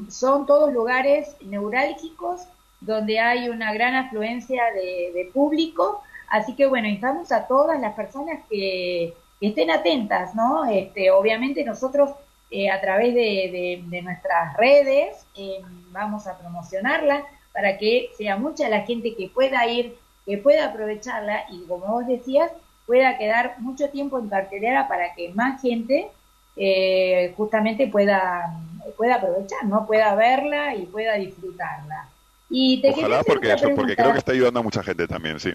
son 0.09 0.45
todos 0.45 0.73
lugares 0.73 1.35
neurálgicos 1.41 2.41
donde 2.81 3.19
hay 3.19 3.49
una 3.49 3.73
gran 3.73 3.95
afluencia 3.95 4.63
de, 4.73 5.29
público. 5.33 6.03
Así 6.29 6.55
que 6.55 6.65
bueno, 6.65 6.87
invitamos 6.87 7.31
a 7.31 7.47
todas 7.47 7.79
las 7.79 7.93
personas 7.93 8.39
que, 8.49 9.13
estén 9.39 9.69
atentas, 9.69 10.33
¿no? 10.33 10.65
Este, 10.65 11.11
obviamente 11.11 11.63
nosotros 11.63 12.09
eh, 12.49 12.71
a 12.71 12.81
través 12.81 13.13
de, 13.13 13.83
nuestras 14.03 14.57
redes 14.57 15.27
eh, 15.35 15.61
vamos 15.91 16.25
a 16.25 16.37
promocionarla 16.37 17.23
para 17.53 17.77
que 17.77 18.09
sea 18.17 18.37
mucha 18.37 18.67
la 18.67 18.81
gente 18.81 19.15
que 19.15 19.29
pueda 19.29 19.65
ir, 19.67 19.95
que 20.25 20.37
pueda 20.37 20.65
aprovecharla 20.65 21.45
y 21.51 21.65
como 21.67 21.87
vos 21.87 22.07
decías, 22.07 22.51
pueda 22.87 23.17
quedar 23.17 23.59
mucho 23.59 23.89
tiempo 23.89 24.17
en 24.17 24.29
cartelera 24.29 24.87
para 24.87 25.13
que 25.13 25.29
más 25.29 25.61
gente 25.61 26.09
eh, 26.55 27.33
justamente 27.37 27.87
pueda, 27.87 28.59
pueda 28.97 29.15
aprovechar, 29.15 29.65
¿no? 29.65 29.85
Pueda 29.85 30.15
verla 30.15 30.73
y 30.73 30.85
pueda 30.85 31.13
disfrutarla. 31.15 32.07
Y 32.49 32.81
te 32.81 32.89
Ojalá 32.91 33.23
porque 33.23 33.51
eso, 33.51 33.69
porque 33.75 33.95
creo 33.95 34.13
que 34.13 34.19
está 34.19 34.31
ayudando 34.31 34.59
a 34.59 34.63
mucha 34.63 34.83
gente 34.83 35.07
también, 35.07 35.39
sí. 35.39 35.53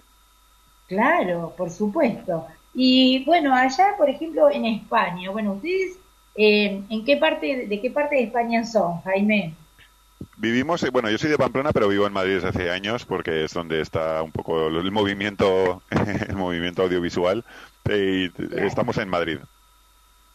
Claro, 0.87 1.53
por 1.57 1.69
supuesto. 1.69 2.45
Y 2.73 3.23
bueno, 3.25 3.55
allá, 3.55 3.95
por 3.97 4.09
ejemplo, 4.09 4.49
en 4.51 4.65
España, 4.65 5.29
bueno, 5.31 5.53
ustedes, 5.53 5.97
eh, 6.35 6.81
¿en 6.89 7.05
qué 7.05 7.17
parte, 7.17 7.67
de 7.67 7.81
qué 7.81 7.91
parte 7.91 8.15
de 8.15 8.23
España 8.23 8.65
son, 8.65 9.01
Jaime? 9.01 9.53
Vivimos, 10.37 10.89
bueno, 10.91 11.09
yo 11.09 11.17
soy 11.17 11.29
de 11.29 11.37
Pamplona, 11.37 11.71
pero 11.71 11.87
vivo 11.87 12.07
en 12.07 12.13
Madrid 12.13 12.35
desde 12.35 12.49
hace 12.49 12.71
años 12.71 13.05
porque 13.05 13.45
es 13.45 13.53
donde 13.53 13.81
está 13.81 14.21
un 14.23 14.31
poco 14.31 14.67
el 14.67 14.91
movimiento, 14.91 15.81
el 16.27 16.35
movimiento 16.35 16.83
audiovisual 16.83 17.43
y 17.85 18.29
claro. 18.29 18.67
estamos 18.67 18.97
en 18.97 19.09
Madrid. 19.09 19.39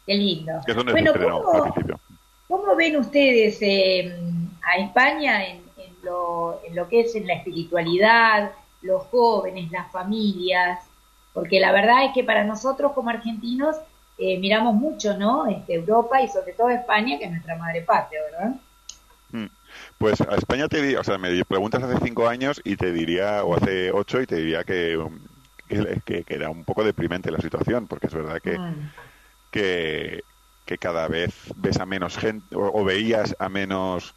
Qué 0.06 0.14
lindo. 0.14 0.52
Que 0.64 0.72
es 0.72 0.76
donde 0.76 0.92
bueno, 0.92 1.12
se 1.12 1.18
estrenó, 1.18 1.42
¿cómo, 1.42 1.64
al 1.64 1.72
principio. 1.72 2.00
¿cómo 2.46 2.76
ven 2.76 2.96
ustedes 2.96 3.58
eh, 3.60 4.16
a 4.62 4.78
España 4.78 5.46
en, 5.46 5.67
lo, 6.08 6.60
en 6.64 6.74
lo 6.74 6.88
que 6.88 7.00
es 7.00 7.14
en 7.14 7.26
la 7.26 7.34
espiritualidad, 7.34 8.52
los 8.82 9.04
jóvenes, 9.04 9.70
las 9.70 9.90
familias? 9.90 10.80
Porque 11.32 11.60
la 11.60 11.72
verdad 11.72 12.04
es 12.04 12.12
que 12.12 12.24
para 12.24 12.44
nosotros 12.44 12.92
como 12.92 13.10
argentinos 13.10 13.76
eh, 14.18 14.38
miramos 14.38 14.74
mucho, 14.74 15.16
¿no? 15.16 15.46
Este, 15.46 15.74
Europa 15.74 16.20
y 16.20 16.28
sobre 16.28 16.52
todo 16.52 16.70
España, 16.70 17.18
que 17.18 17.26
es 17.26 17.30
nuestra 17.30 17.56
madre 17.56 17.82
patria, 17.82 18.20
¿verdad? 18.30 18.56
Mm. 19.30 19.46
Pues 19.98 20.20
a 20.20 20.34
España 20.34 20.68
te 20.68 20.82
diría, 20.82 21.00
o 21.00 21.04
sea, 21.04 21.18
me 21.18 21.44
preguntas 21.44 21.82
hace 21.82 22.04
cinco 22.04 22.28
años 22.28 22.60
y 22.64 22.76
te 22.76 22.92
diría, 22.92 23.44
o 23.44 23.56
hace 23.56 23.92
ocho, 23.92 24.20
y 24.20 24.26
te 24.26 24.36
diría 24.36 24.64
que, 24.64 25.00
que, 26.04 26.24
que 26.24 26.34
era 26.34 26.50
un 26.50 26.64
poco 26.64 26.82
deprimente 26.82 27.30
la 27.30 27.38
situación, 27.38 27.86
porque 27.86 28.08
es 28.08 28.14
verdad 28.14 28.40
que, 28.40 28.58
mm. 28.58 28.90
que, 29.52 30.24
que, 30.66 30.78
cada 30.78 31.06
vez 31.06 31.34
ves 31.56 31.78
a 31.78 31.86
menos 31.86 32.16
gente, 32.16 32.56
o, 32.56 32.72
o, 32.72 32.84
veías 32.84 33.36
a 33.38 33.48
menos 33.48 34.14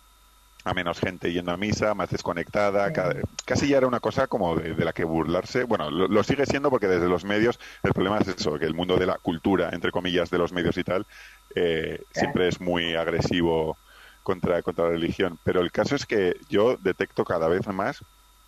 a 0.63 0.73
menos 0.73 0.99
gente 0.99 1.33
yendo 1.33 1.51
a 1.51 1.57
misa, 1.57 1.95
más 1.95 2.09
desconectada, 2.09 2.91
cada, 2.93 3.15
casi 3.45 3.67
ya 3.67 3.77
era 3.77 3.87
una 3.87 3.99
cosa 3.99 4.27
como 4.27 4.55
de, 4.55 4.73
de 4.73 4.85
la 4.85 4.93
que 4.93 5.03
burlarse. 5.03 5.63
Bueno, 5.63 5.89
lo, 5.89 6.07
lo, 6.07 6.23
sigue 6.23 6.45
siendo 6.45 6.69
porque 6.69 6.87
desde 6.87 7.09
los 7.09 7.25
medios 7.25 7.59
el 7.83 7.93
problema 7.93 8.19
es 8.19 8.27
eso, 8.27 8.59
que 8.59 8.65
el 8.65 8.75
mundo 8.75 8.97
de 8.97 9.07
la 9.07 9.17
cultura, 9.17 9.69
entre 9.71 9.91
comillas, 9.91 10.29
de 10.29 10.37
los 10.37 10.51
medios 10.51 10.77
y 10.77 10.83
tal, 10.83 11.05
eh, 11.55 12.03
siempre 12.11 12.47
es 12.47 12.61
muy 12.61 12.95
agresivo 12.95 13.77
contra, 14.23 14.61
contra 14.61 14.85
la 14.85 14.91
religión. 14.91 15.39
Pero 15.43 15.61
el 15.61 15.71
caso 15.71 15.95
es 15.95 16.05
que 16.05 16.37
yo 16.49 16.77
detecto 16.77 17.25
cada 17.25 17.47
vez 17.47 17.67
más 17.67 18.03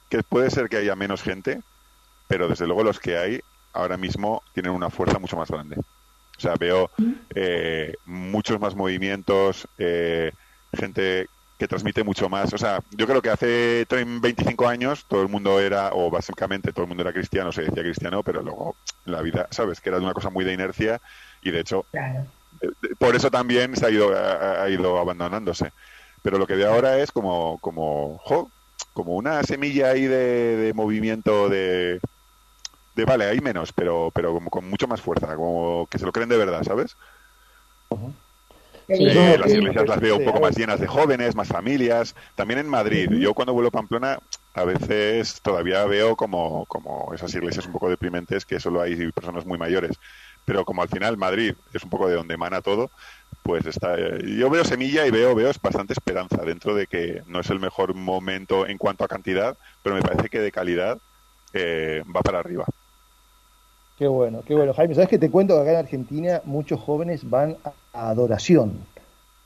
que 0.09 0.21
puede 0.23 0.51
ser 0.51 0.69
que 0.69 0.77
haya 0.77 0.95
menos 0.95 1.23
gente, 1.23 1.61
pero 2.27 2.47
desde 2.47 2.67
luego 2.67 2.83
los 2.83 2.99
que 2.99 3.17
hay 3.17 3.41
ahora 3.73 3.97
mismo 3.97 4.43
tienen 4.53 4.71
una 4.71 4.89
fuerza 4.89 5.17
mucho 5.17 5.37
más 5.37 5.49
grande. 5.49 5.77
O 6.37 6.39
sea, 6.39 6.55
veo 6.55 6.91
eh, 7.35 7.95
muchos 8.05 8.59
más 8.59 8.75
movimientos, 8.75 9.67
eh, 9.77 10.31
gente 10.73 11.27
que 11.57 11.67
transmite 11.67 12.03
mucho 12.03 12.29
más. 12.29 12.53
O 12.53 12.57
sea, 12.57 12.81
yo 12.91 13.07
creo 13.07 13.21
que 13.21 13.29
hace 13.29 13.85
25 13.89 14.67
años 14.67 15.05
todo 15.07 15.21
el 15.21 15.29
mundo 15.29 15.59
era, 15.59 15.91
o 15.93 16.09
básicamente 16.09 16.71
todo 16.73 16.83
el 16.83 16.89
mundo 16.89 17.03
era 17.03 17.13
cristiano, 17.13 17.51
se 17.51 17.63
decía 17.63 17.83
cristiano, 17.83 18.23
pero 18.23 18.41
luego 18.41 18.75
la 19.05 19.21
vida, 19.21 19.47
¿sabes? 19.51 19.79
Que 19.79 19.89
era 19.89 19.99
una 19.99 20.13
cosa 20.13 20.29
muy 20.29 20.45
de 20.45 20.53
inercia 20.53 21.01
y 21.41 21.51
de 21.51 21.59
hecho... 21.59 21.85
Claro 21.91 22.25
por 22.97 23.15
eso 23.15 23.31
también 23.31 23.75
se 23.75 23.85
ha 23.85 23.89
ido, 23.89 24.15
ha, 24.15 24.63
ha 24.63 24.69
ido 24.69 24.99
abandonándose. 24.99 25.71
Pero 26.21 26.37
lo 26.37 26.47
que 26.47 26.55
de 26.55 26.65
ahora 26.65 26.99
es 26.99 27.11
como, 27.11 27.57
como, 27.59 28.17
jo, 28.23 28.49
como 28.93 29.15
una 29.15 29.43
semilla 29.43 29.89
ahí 29.89 30.03
de, 30.03 30.55
de 30.55 30.73
movimiento 30.73 31.49
de, 31.49 31.99
de, 32.95 33.05
vale, 33.05 33.25
hay 33.25 33.41
menos, 33.41 33.73
pero, 33.73 34.11
pero 34.13 34.33
como 34.33 34.49
con 34.49 34.69
mucho 34.69 34.87
más 34.87 35.01
fuerza, 35.01 35.35
como 35.35 35.87
que 35.87 35.99
se 35.99 36.05
lo 36.05 36.13
creen 36.13 36.29
de 36.29 36.37
verdad, 36.37 36.63
¿sabes? 36.63 36.95
Uh 37.89 37.97
-huh. 37.97 38.13
Sí, 38.87 39.05
eh, 39.07 39.37
las 39.39 39.51
iglesias 39.51 39.87
las 39.87 39.99
veo 39.99 40.17
un 40.17 40.25
poco 40.25 40.41
más 40.41 40.57
llenas 40.57 40.79
de 40.79 40.87
jóvenes, 40.87 41.35
más 41.35 41.47
familias. 41.47 42.15
También 42.35 42.59
en 42.59 42.67
Madrid. 42.67 43.09
Yo 43.11 43.33
cuando 43.33 43.53
vuelvo 43.53 43.69
a 43.69 43.71
Pamplona, 43.71 44.19
a 44.53 44.63
veces 44.65 45.41
todavía 45.41 45.85
veo 45.85 46.15
como, 46.15 46.65
como 46.65 47.13
esas 47.13 47.33
iglesias 47.33 47.65
un 47.65 47.73
poco 47.73 47.89
deprimentes 47.89 48.45
que 48.45 48.59
solo 48.59 48.81
hay 48.81 49.11
personas 49.11 49.45
muy 49.45 49.57
mayores 49.57 49.97
pero 50.45 50.65
como 50.65 50.81
al 50.81 50.89
final 50.89 51.17
Madrid 51.17 51.55
es 51.73 51.83
un 51.83 51.89
poco 51.89 52.07
de 52.07 52.15
donde 52.15 52.33
emana 52.33 52.61
todo, 52.61 52.91
pues 53.43 53.65
está, 53.65 53.95
yo 54.19 54.49
veo 54.49 54.63
semilla 54.63 55.05
y 55.05 55.11
veo, 55.11 55.35
veo 55.35 55.51
bastante 55.61 55.93
esperanza 55.93 56.43
dentro 56.43 56.75
de 56.75 56.87
que 56.87 57.23
no 57.27 57.39
es 57.39 57.49
el 57.49 57.59
mejor 57.59 57.93
momento 57.93 58.67
en 58.67 58.77
cuanto 58.77 59.03
a 59.03 59.07
cantidad, 59.07 59.57
pero 59.81 59.95
me 59.95 60.01
parece 60.01 60.29
que 60.29 60.39
de 60.39 60.51
calidad 60.51 60.97
eh, 61.53 62.03
va 62.13 62.21
para 62.21 62.39
arriba. 62.39 62.65
Qué 64.03 64.09
bueno, 64.09 64.41
qué 64.45 64.53
bueno, 64.53 64.73
Jaime. 64.73 64.95
¿Sabes 64.95 65.07
que 65.07 65.17
te 65.17 65.31
cuento 65.31 65.55
que 65.55 65.61
acá 65.61 65.71
en 65.71 65.77
Argentina 65.77 66.41
muchos 66.43 66.77
jóvenes 66.77 67.29
van 67.29 67.55
a 67.93 68.09
adoración? 68.09 68.73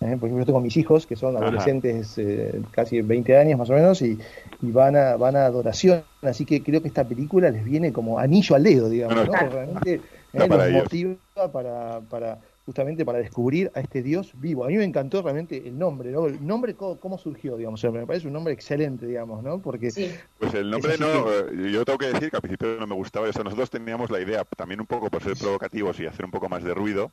¿eh? 0.01 0.17
porque 0.19 0.35
yo 0.35 0.45
tengo 0.47 0.59
mis 0.61 0.75
hijos 0.77 1.05
que 1.05 1.15
son 1.15 1.37
adolescentes 1.37 2.17
eh, 2.17 2.59
casi 2.71 2.99
20 3.01 3.37
años 3.37 3.59
más 3.59 3.69
o 3.69 3.73
menos 3.73 4.01
y, 4.01 4.17
van 4.63 4.95
a 4.95 5.15
van 5.15 5.35
a 5.35 5.45
adoración 5.45 6.01
así 6.23 6.43
que 6.43 6.63
creo 6.63 6.81
que 6.81 6.87
esta 6.87 7.03
película 7.03 7.51
les 7.51 7.63
viene 7.65 7.93
como 7.93 8.17
anillo 8.17 8.55
al 8.55 8.63
dedo 8.63 8.89
digamos 8.89 9.27
¿no? 9.27 9.31
realmente 9.31 10.01
eh, 10.33 10.47
los 10.47 10.71
motiva 10.71 11.15
para, 11.51 11.99
para 12.09 12.39
justamente 12.67 13.05
para 13.05 13.19
descubrir 13.19 13.71
a 13.75 13.79
este 13.79 14.03
Dios 14.03 14.33
vivo. 14.35 14.65
A 14.65 14.67
mí 14.67 14.75
me 14.75 14.83
encantó 14.83 15.21
realmente 15.21 15.65
el 15.65 15.79
nombre, 15.79 16.11
¿no? 16.11 16.27
El 16.27 16.45
nombre, 16.45 16.75
cómo, 16.75 17.17
surgió, 17.17 17.55
digamos. 17.55 17.81
me 17.85 18.05
parece 18.05 18.27
un 18.27 18.33
nombre 18.33 18.53
excelente, 18.53 19.05
digamos, 19.05 19.41
¿no? 19.41 19.59
Porque. 19.59 19.89
Pues 20.37 20.53
el 20.53 20.69
nombre 20.69 20.97
no. 20.97 21.49
Yo 21.53 21.85
tengo 21.85 21.97
que 21.97 22.07
decir 22.11 22.29
que 22.29 22.35
al 22.35 22.41
principio 22.41 22.75
no 22.77 22.85
me 22.85 22.93
gustaba. 22.93 23.29
eso 23.29 23.41
nosotros 23.41 23.69
teníamos 23.69 24.11
la 24.11 24.19
idea, 24.19 24.43
también 24.57 24.81
un 24.81 24.85
poco 24.85 25.09
por 25.09 25.23
ser 25.23 25.37
provocativos 25.37 25.97
y 26.01 26.07
hacer 26.07 26.25
un 26.25 26.31
poco 26.31 26.49
más 26.49 26.61
de 26.61 26.73
ruido, 26.73 27.09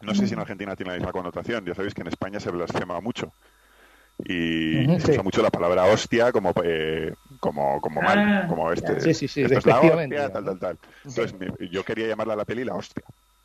no 0.00 0.12
sé 0.12 0.26
si 0.26 0.34
en 0.34 0.40
Argentina 0.40 0.74
tiene 0.74 0.90
la 0.90 0.98
misma 0.98 1.12
connotación. 1.12 1.64
Ya 1.64 1.76
sabéis 1.76 1.94
que 1.94 2.00
en 2.00 2.08
España 2.08 2.40
se 2.40 2.50
blasfema 2.50 3.00
mucho. 3.00 3.32
Y 4.24 4.86
se 4.98 5.12
usa 5.12 5.22
mucho 5.22 5.40
la 5.40 5.50
palabra 5.50 5.84
hostia 5.84 6.32
como 6.32 6.52
eh, 6.64 7.14
como 7.38 7.80
como 7.80 8.02
mal, 8.02 8.18
ah, 8.18 8.46
como 8.48 8.72
este. 8.72 9.00
Sí, 9.00 9.14
sí, 9.14 9.28
sí, 9.28 9.42
esto 9.42 9.58
es 9.58 9.66
la 9.66 9.80
hostia, 9.80 10.32
tal, 10.32 10.44
tal, 10.44 10.58
tal. 10.58 10.78
Entonces 11.04 11.34
yo 11.70 11.84
quería 11.84 12.08
llamarla 12.08 12.34
a 12.34 12.36
la 12.38 12.44
peli 12.44 12.64
la 12.64 12.74
hostia. 12.74 13.04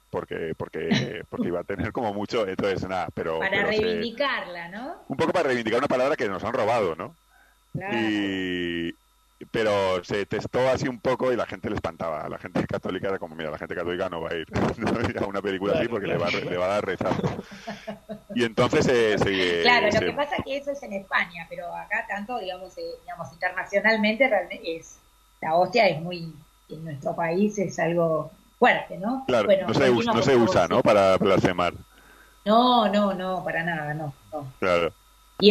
Porque, 0.10 0.54
porque, 0.58 1.24
porque 1.30 1.48
iba 1.48 1.60
a 1.60 1.63
tener 1.63 1.91
como 1.91 2.13
mucho, 2.13 2.48
entonces 2.48 2.88
nada, 2.88 3.08
pero... 3.13 3.39
Para 3.39 3.63
reivindicarla, 3.63 4.69
¿no? 4.69 4.95
Un 5.08 5.17
poco 5.17 5.32
para 5.32 5.48
reivindicar 5.48 5.80
una 5.80 5.88
palabra 5.88 6.15
que 6.15 6.28
nos 6.28 6.43
han 6.43 6.54
robado, 6.54 6.95
¿no? 6.95 7.15
Claro. 7.74 7.98
Y, 7.98 8.95
pero 9.52 10.04
se 10.04 10.26
testó 10.26 10.67
así 10.69 10.88
un 10.88 11.00
poco 11.00 11.32
y 11.32 11.36
la 11.36 11.45
gente 11.45 11.69
le 11.69 11.76
espantaba. 11.76 12.28
La 12.28 12.38
gente 12.38 12.65
católica 12.67 13.08
era 13.08 13.19
como, 13.19 13.36
mira, 13.36 13.50
la 13.50 13.58
gente 13.58 13.74
católica 13.74 14.10
no 14.10 14.22
va 14.22 14.32
a 14.32 14.36
ir, 14.36 14.48
a 15.22 15.26
una 15.26 15.41
película 15.41 15.74
así 15.78 15.88
porque 15.88 16.08
le, 16.08 16.17
va, 16.17 16.30
le 16.30 16.58
va 16.58 16.65
a 16.65 16.69
dar 16.69 16.86
rechazo. 16.86 17.22
Y 18.36 18.43
entonces 18.43 18.86
se... 18.86 19.62
claro, 19.62 19.88
lo 19.91 20.00
que 20.00 20.12
pasa 20.13 20.36
es 20.38 20.43
que 20.43 20.58
eso 20.58 20.72
es 20.72 20.84
en 20.84 20.93
España, 20.93 21.48
pero 21.50 21.74
acá 21.74 22.06
tanto, 22.08 22.38
digamos, 22.39 22.78
eh, 22.78 22.82
digamos 23.02 23.32
internacionalmente, 23.34 24.28
realmente 24.28 24.76
es 24.76 25.00
la 25.41 25.56
hostia 25.56 25.88
es 25.88 26.02
muy... 26.02 26.34
En 26.69 26.86
nuestro 26.86 27.15
país 27.15 27.58
es 27.58 27.80
algo 27.80 28.32
fuerte, 28.60 28.98
¿no? 28.98 29.24
Claro, 29.26 29.50
no, 29.67 29.74
se, 29.74 29.91
no 29.91 30.22
se 30.22 30.36
usa, 30.36 30.67
¿no? 30.67 30.84
Para 30.84 31.17
blasfemar. 31.17 31.74
No, 32.45 32.88
no, 32.89 33.13
no, 33.13 33.43
para 33.43 33.63
nada, 33.63 33.93
no. 33.93 34.13
no. 34.32 34.54
Claro 34.60 34.93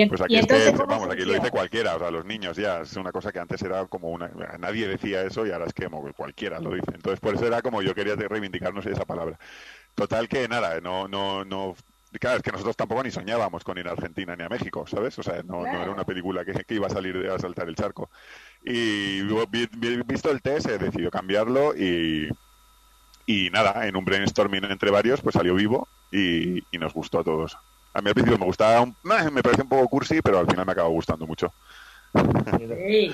pues 0.09 0.21
aquí, 0.21 0.37
es 0.37 0.77
vamos, 0.77 1.09
aquí 1.11 1.25
lo 1.25 1.33
dice 1.33 1.51
cualquiera, 1.51 1.97
o 1.97 1.99
sea, 1.99 2.11
los 2.11 2.25
niños 2.27 2.57
ya, 2.57 2.81
es 2.81 2.95
una 2.97 3.11
cosa 3.11 3.33
que 3.33 3.39
antes 3.39 3.63
era 3.63 3.87
como 3.87 4.11
una, 4.11 4.31
nadie 4.59 4.87
decía 4.87 5.23
eso 5.23 5.47
y 5.47 5.51
ahora 5.51 5.65
es 5.65 5.73
que 5.73 5.89
cualquiera 6.15 6.61
lo 6.61 6.75
dice. 6.75 6.93
Entonces, 6.95 7.21
por 7.21 7.35
eso 7.35 7.47
era 7.47 7.63
como 7.63 7.81
yo 7.81 7.95
quería 7.95 8.15
reivindicarnos 8.15 8.85
esa 8.85 9.07
palabra. 9.07 9.39
Total 9.95 10.29
que 10.29 10.47
nada, 10.47 10.81
no, 10.81 11.09
no, 11.09 11.45
no, 11.45 11.75
claro, 12.21 12.37
es 12.37 12.43
que 12.43 12.53
nosotros 12.53 12.77
tampoco 12.77 13.03
ni 13.03 13.11
soñábamos 13.11 13.65
con 13.65 13.79
ir 13.79 13.89
a 13.89 13.93
Argentina 13.93 14.37
ni 14.37 14.45
a 14.45 14.51
México, 14.51 14.87
¿sabes? 14.87 15.19
O 15.19 15.23
sea, 15.23 15.43
no, 15.43 15.67
era 15.67 15.91
una 15.91 16.05
película 16.05 16.45
que, 16.45 16.75
iba 16.75 16.87
a 16.87 16.91
salir 16.91 17.17
a 17.31 17.39
saltar 17.39 17.69
el 17.69 17.75
charco. 17.75 18.11
Y 18.65 19.23
visto 20.05 20.31
el 20.31 20.43
test, 20.43 20.69
he 20.69 20.79
decidido 20.79 21.11
cambiarlo 21.11 21.75
y, 21.75 22.29
y 23.29 23.51
nada, 23.51 23.87
en 23.87 23.95
un 23.95 24.07
brainstorming 24.07 24.65
entre 24.65 24.91
varios, 24.91 25.21
pues 25.21 25.35
salió 25.35 25.55
vivo 25.55 25.87
y 26.11 26.63
nos 26.73 26.95
gustó 26.95 27.21
a 27.21 27.25
todos. 27.25 27.59
A 27.93 28.01
mí 28.01 28.09
al 28.09 28.15
principio 28.15 28.39
me 28.39 28.47
gustaba, 28.47 28.81
un, 28.81 28.97
me 29.03 29.43
parecía 29.43 29.65
un 29.65 29.69
poco 29.69 29.87
cursi, 29.89 30.23
pero 30.23 30.39
al 30.39 30.47
final 30.47 30.65
me 30.65 30.73
acaba 30.73 30.89
gustando 30.89 31.27
mucho. 31.27 31.53
Sí, 32.59 33.13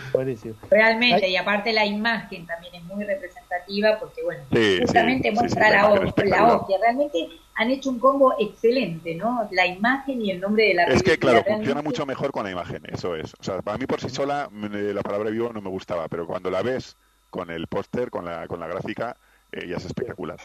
realmente, 0.70 1.28
y 1.28 1.36
aparte 1.36 1.72
la 1.72 1.84
imagen 1.84 2.46
también 2.46 2.76
es 2.76 2.84
muy 2.84 3.04
representativa 3.04 3.98
porque, 3.98 4.22
bueno, 4.22 4.44
justamente 4.80 5.32
muestra 5.32 5.68
la, 5.68 5.88
hostia. 5.88 6.78
Realmente 6.80 7.26
han 7.56 7.70
hecho 7.70 7.90
un 7.90 7.98
combo 7.98 8.36
excelente, 8.38 9.16
¿no? 9.16 9.48
La 9.50 9.66
imagen 9.66 10.22
y 10.22 10.30
el 10.30 10.40
nombre 10.40 10.68
de 10.68 10.74
la 10.74 10.84
Es 10.84 11.02
que, 11.02 11.18
claro, 11.18 11.42
funciona 11.44 11.82
mucho 11.82 12.06
mejor 12.06 12.30
con 12.30 12.44
la 12.44 12.52
imagen, 12.52 12.82
eso 12.86 13.16
es. 13.16 13.34
O 13.40 13.42
sea, 13.42 13.62
para 13.62 13.78
mí 13.78 13.86
por 13.86 14.00
sí 14.00 14.10
sola 14.10 14.48
la 14.52 15.02
palabra 15.02 15.30
vivo 15.30 15.52
no 15.52 15.60
me 15.60 15.70
gustaba, 15.70 16.06
pero 16.06 16.24
cuando 16.24 16.50
la 16.50 16.62
ves 16.62 16.96
con 17.30 17.50
el 17.50 17.66
póster, 17.66 18.10
con 18.10 18.24
la, 18.24 18.46
con 18.46 18.60
la 18.60 18.68
gráfica, 18.68 19.16
eh, 19.54 19.68
ya 19.68 19.76
es 19.76 19.84
espectacular. 19.84 20.38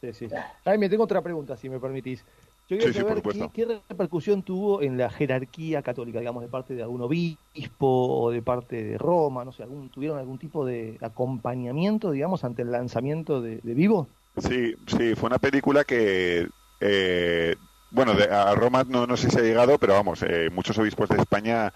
Sí, 0.00 0.12
sí. 0.12 0.28
Ay, 0.64 0.78
me 0.78 0.88
tengo 0.88 1.04
otra 1.04 1.22
pregunta, 1.22 1.56
si 1.56 1.68
me 1.68 1.80
permitís. 1.80 2.24
Yo 2.68 2.78
quería 2.78 2.94
saber 2.94 3.22
qué, 3.52 3.80
repercusión 3.88 4.42
tuvo 4.42 4.80
en 4.80 4.96
la 4.96 5.10
jerarquía 5.10 5.82
católica, 5.82 6.18
digamos, 6.18 6.42
de 6.42 6.48
parte 6.48 6.74
de 6.74 6.82
algún 6.82 7.02
obispo 7.02 7.86
o 7.86 8.30
de 8.30 8.40
parte 8.40 8.82
de 8.82 8.98
Roma, 8.98 9.44
no 9.44 9.52
sé, 9.52 9.62
algún, 9.62 9.90
¿tuvieron 9.90 10.18
algún 10.18 10.38
tipo 10.38 10.64
de 10.64 10.96
acompañamiento, 11.02 12.10
digamos, 12.10 12.42
ante 12.42 12.62
el 12.62 12.72
lanzamiento 12.72 13.42
de, 13.42 13.60
Vivo? 13.62 14.08
Sí, 14.38 14.74
sí, 14.86 15.14
fue 15.14 15.26
una 15.26 15.38
película 15.38 15.84
que, 15.84 16.48
eh, 16.80 17.54
bueno, 17.90 18.12
a 18.12 18.54
Roma 18.54 18.84
no, 18.88 19.06
no 19.06 19.16
sé 19.18 19.30
si 19.30 19.38
ha 19.38 19.42
llegado, 19.42 19.78
pero 19.78 19.92
vamos, 19.92 20.22
eh, 20.22 20.48
muchos 20.50 20.78
obispos 20.78 21.10
de 21.10 21.18
España 21.18 21.70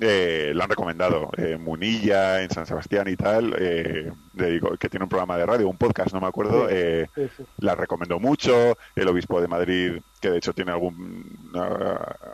eh, 0.00 0.52
lo 0.54 0.62
han 0.62 0.70
recomendado. 0.70 1.30
Eh, 1.36 1.58
Munilla, 1.58 2.42
en 2.42 2.50
San 2.50 2.66
Sebastián 2.66 3.08
y 3.08 3.16
tal, 3.16 3.54
eh, 3.58 4.10
que 4.78 4.88
tiene 4.88 5.04
un 5.04 5.08
programa 5.08 5.36
de 5.36 5.46
radio, 5.46 5.68
un 5.68 5.76
podcast, 5.76 6.12
no 6.12 6.20
me 6.20 6.26
acuerdo, 6.26 6.68
eh, 6.70 7.08
la 7.58 7.74
recomendó 7.74 8.18
mucho. 8.18 8.76
El 8.96 9.08
obispo 9.08 9.40
de 9.40 9.48
Madrid, 9.48 10.00
que 10.20 10.30
de 10.30 10.38
hecho 10.38 10.52
tiene 10.52 10.72
algún, 10.72 11.38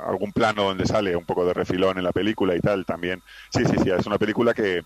algún 0.07 0.33
plano 0.33 0.64
donde 0.64 0.87
sale 0.87 1.16
un 1.16 1.25
poco 1.25 1.44
de 1.44 1.55
refilón 1.55 1.99
en 1.99 2.05
la 2.05 2.12
película 2.12 2.55
y 2.55 2.61
tal, 2.61 2.85
también. 2.85 3.23
Sí, 3.51 3.64
sí, 3.64 3.77
sí, 3.83 3.90
es 3.90 4.07
una 4.07 4.18
película 4.18 4.55
que, 4.55 4.85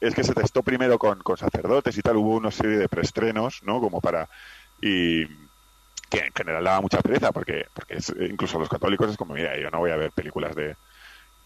es 0.00 0.14
que 0.14 0.24
se 0.24 0.34
testó 0.34 0.62
primero 0.62 0.98
con, 0.98 1.20
con 1.20 1.36
sacerdotes 1.36 1.96
y 1.96 2.02
tal, 2.02 2.16
hubo 2.16 2.36
una 2.36 2.50
serie 2.50 2.78
de 2.78 2.88
preestrenos, 2.88 3.62
¿no? 3.64 3.80
Como 3.80 4.00
para... 4.00 4.28
Y, 4.80 5.24
que 6.10 6.18
en 6.18 6.32
general 6.34 6.62
daba 6.62 6.80
mucha 6.82 7.00
pereza 7.00 7.32
porque 7.32 7.66
porque 7.72 7.98
incluso 8.28 8.58
los 8.58 8.68
católicos 8.68 9.10
es 9.10 9.16
como 9.16 9.34
mira 9.34 9.58
yo 9.58 9.70
no 9.70 9.78
voy 9.78 9.90
a 9.90 9.96
ver 9.96 10.12
películas 10.12 10.54
de, 10.54 10.76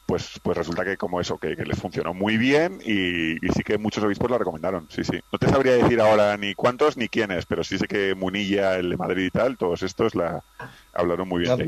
pues, 0.09 0.40
pues 0.42 0.57
resulta 0.57 0.87
que 0.87 0.97
como 0.97 1.21
eso, 1.21 1.37
que, 1.37 1.55
les 1.55 1.79
funcionó 1.79 2.14
muy 2.14 2.38
bien 2.38 2.81
y, 2.83 3.35
sí 3.53 3.62
que 3.62 3.77
muchos 3.77 4.03
obispos 4.03 4.31
la 4.31 4.38
recomendaron, 4.38 4.88
sí, 4.88 5.05
sí. 5.05 5.21
No 5.31 5.38
te 5.38 5.51
sabría 5.51 5.75
decir 5.75 6.01
ahora 6.01 6.35
ni 6.38 6.55
cuántos 6.55 6.97
ni 6.97 7.09
quiénes, 7.09 7.44
pero 7.44 7.62
sí 7.62 7.77
sé 7.77 7.87
que 7.87 8.14
Munilla, 8.14 8.77
el 8.77 8.88
de 8.88 8.97
Madrid 8.97 9.27
y 9.27 9.31
tal, 9.31 9.59
todos 9.59 9.83
estos 9.83 10.14
la 10.14 10.42
hablaron 10.94 11.29
muy 11.29 11.42
bien. 11.42 11.59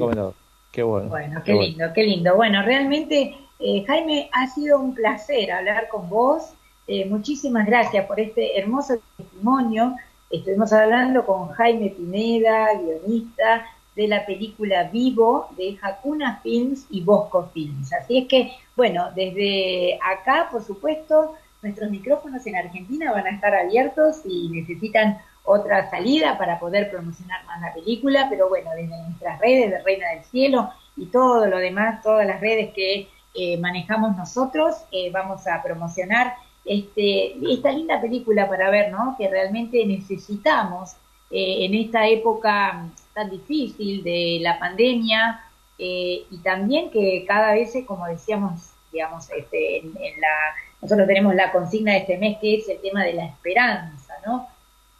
Qué 0.72 0.82
bueno. 0.82 1.08
Bueno, 1.10 1.42
qué, 1.44 1.52
lindo, 1.52 1.84
qué 1.94 2.02
lindo. 2.02 2.34
Bueno, 2.34 2.62
realmente, 2.62 3.36
eh, 3.58 3.84
Jaime, 3.86 4.30
ha 4.32 4.46
sido 4.46 4.80
un 4.80 4.94
placer 4.94 5.52
hablar 5.52 5.88
con 5.88 6.08
vos. 6.08 6.54
Eh, 6.86 7.04
muchísimas 7.04 7.66
gracias 7.66 8.06
por 8.06 8.20
este 8.20 8.58
hermoso 8.58 8.94
testimonio. 9.18 9.96
Estuvimos 10.30 10.72
hablando 10.72 11.26
con 11.26 11.48
Jaime 11.48 11.90
Pineda, 11.90 12.68
guionista, 12.72 13.66
de 14.00 14.08
la 14.08 14.24
película 14.24 14.84
Vivo 14.84 15.50
de 15.58 15.76
Hakuna 15.82 16.40
Films 16.42 16.86
y 16.88 17.02
Bosco 17.02 17.50
Films. 17.52 17.92
Así 17.92 18.16
es 18.16 18.28
que, 18.28 18.50
bueno, 18.74 19.10
desde 19.14 19.98
acá, 20.02 20.48
por 20.50 20.64
supuesto, 20.64 21.34
nuestros 21.60 21.90
micrófonos 21.90 22.46
en 22.46 22.56
Argentina 22.56 23.12
van 23.12 23.26
a 23.26 23.30
estar 23.30 23.54
abiertos 23.54 24.22
y 24.24 24.48
necesitan 24.48 25.18
otra 25.44 25.90
salida 25.90 26.38
para 26.38 26.58
poder 26.58 26.90
promocionar 26.90 27.44
más 27.44 27.60
la 27.60 27.74
película, 27.74 28.26
pero 28.30 28.48
bueno, 28.48 28.70
desde 28.70 29.02
nuestras 29.02 29.38
redes 29.38 29.70
de 29.70 29.82
Reina 29.82 30.08
del 30.14 30.24
Cielo 30.24 30.70
y 30.96 31.04
todo 31.06 31.44
lo 31.44 31.58
demás, 31.58 32.02
todas 32.02 32.26
las 32.26 32.40
redes 32.40 32.72
que 32.72 33.06
eh, 33.34 33.58
manejamos 33.58 34.16
nosotros, 34.16 34.76
eh, 34.92 35.10
vamos 35.12 35.46
a 35.46 35.62
promocionar 35.62 36.36
este, 36.64 37.34
esta 37.52 37.70
linda 37.70 38.00
película 38.00 38.48
para 38.48 38.70
ver, 38.70 38.90
¿no? 38.90 39.14
Que 39.18 39.28
realmente 39.28 39.84
necesitamos 39.84 40.96
eh, 41.30 41.66
en 41.66 41.74
esta 41.74 42.08
época 42.08 42.88
tan 43.14 43.30
difícil 43.30 44.02
de 44.02 44.38
la 44.40 44.58
pandemia 44.58 45.44
eh, 45.82 46.26
y 46.30 46.38
también 46.38 46.90
que 46.90 47.24
cada 47.26 47.54
vez, 47.54 47.72
como 47.86 48.06
decíamos, 48.06 48.72
digamos, 48.92 49.30
este, 49.30 49.78
en, 49.78 49.94
la, 49.94 50.54
nosotros 50.82 51.06
tenemos 51.06 51.34
la 51.34 51.50
consigna 51.52 51.92
de 51.92 51.98
este 52.00 52.18
mes 52.18 52.36
que 52.38 52.56
es 52.56 52.68
el 52.68 52.80
tema 52.82 53.02
de 53.02 53.14
la 53.14 53.24
esperanza, 53.24 54.14
¿no? 54.26 54.46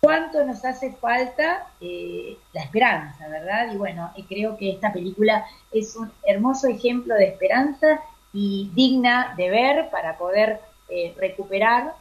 ¿Cuánto 0.00 0.42
nos 0.46 0.64
hace 0.64 0.92
falta 0.92 1.66
eh, 1.82 2.38
la 2.54 2.62
esperanza, 2.62 3.28
verdad? 3.28 3.70
Y 3.74 3.76
bueno, 3.76 4.10
creo 4.26 4.56
que 4.56 4.70
esta 4.70 4.90
película 4.90 5.44
es 5.70 5.94
un 5.96 6.10
hermoso 6.24 6.68
ejemplo 6.68 7.14
de 7.14 7.26
esperanza 7.26 8.00
y 8.32 8.70
digna 8.74 9.34
de 9.36 9.50
ver 9.50 9.90
para 9.90 10.16
poder 10.16 10.60
eh, 10.88 11.14
recuperar 11.18 11.92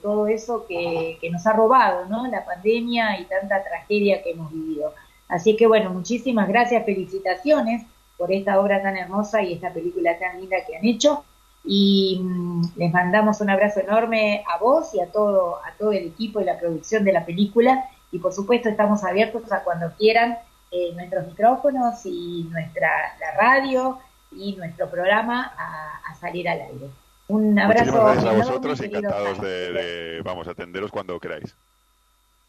todo 0.00 0.28
eso 0.28 0.64
que, 0.66 1.18
que, 1.20 1.30
nos 1.30 1.44
ha 1.46 1.52
robado, 1.52 2.06
¿no? 2.06 2.26
La 2.28 2.44
pandemia 2.44 3.18
y 3.18 3.24
tanta 3.24 3.64
tragedia 3.64 4.22
que 4.22 4.30
hemos 4.30 4.52
vivido. 4.52 4.94
Así 5.28 5.56
que 5.56 5.66
bueno, 5.66 5.90
muchísimas 5.90 6.48
gracias, 6.48 6.84
felicitaciones 6.84 7.86
por 8.16 8.32
esta 8.32 8.58
obra 8.60 8.82
tan 8.82 8.96
hermosa 8.96 9.42
y 9.42 9.52
esta 9.54 9.72
película 9.72 10.18
tan 10.18 10.40
linda 10.40 10.56
que 10.66 10.76
han 10.76 10.84
hecho. 10.84 11.24
Y 11.64 12.20
mm, 12.22 12.62
les 12.76 12.92
mandamos 12.92 13.40
un 13.40 13.50
abrazo 13.50 13.80
enorme 13.80 14.42
a 14.52 14.58
vos 14.58 14.94
y 14.94 15.00
a 15.00 15.10
todo, 15.12 15.56
a 15.56 15.72
todo 15.78 15.92
el 15.92 16.06
equipo 16.06 16.40
y 16.40 16.44
la 16.44 16.58
producción 16.58 17.04
de 17.04 17.12
la 17.12 17.24
película. 17.24 17.88
Y 18.10 18.18
por 18.18 18.32
supuesto 18.32 18.68
estamos 18.68 19.04
abiertos 19.04 19.50
a 19.52 19.62
cuando 19.62 19.92
quieran 19.96 20.38
eh, 20.70 20.92
nuestros 20.94 21.26
micrófonos 21.26 22.04
y 22.04 22.48
nuestra 22.50 22.88
la 23.20 23.32
radio 23.32 23.98
y 24.32 24.56
nuestro 24.56 24.90
programa 24.90 25.52
a, 25.56 26.14
salir 26.20 26.48
al 26.48 26.60
aire. 26.60 26.90
Un 27.28 27.58
abrazo. 27.58 27.84
Muchísimas 27.84 28.24
gracias 28.24 28.34
a 28.34 28.36
vosotros, 28.36 28.80
encantados 28.80 29.40
de, 29.40 29.72
de, 29.72 30.22
vamos, 30.22 30.48
atenderos 30.48 30.90
cuando 30.90 31.20
queráis. 31.20 31.54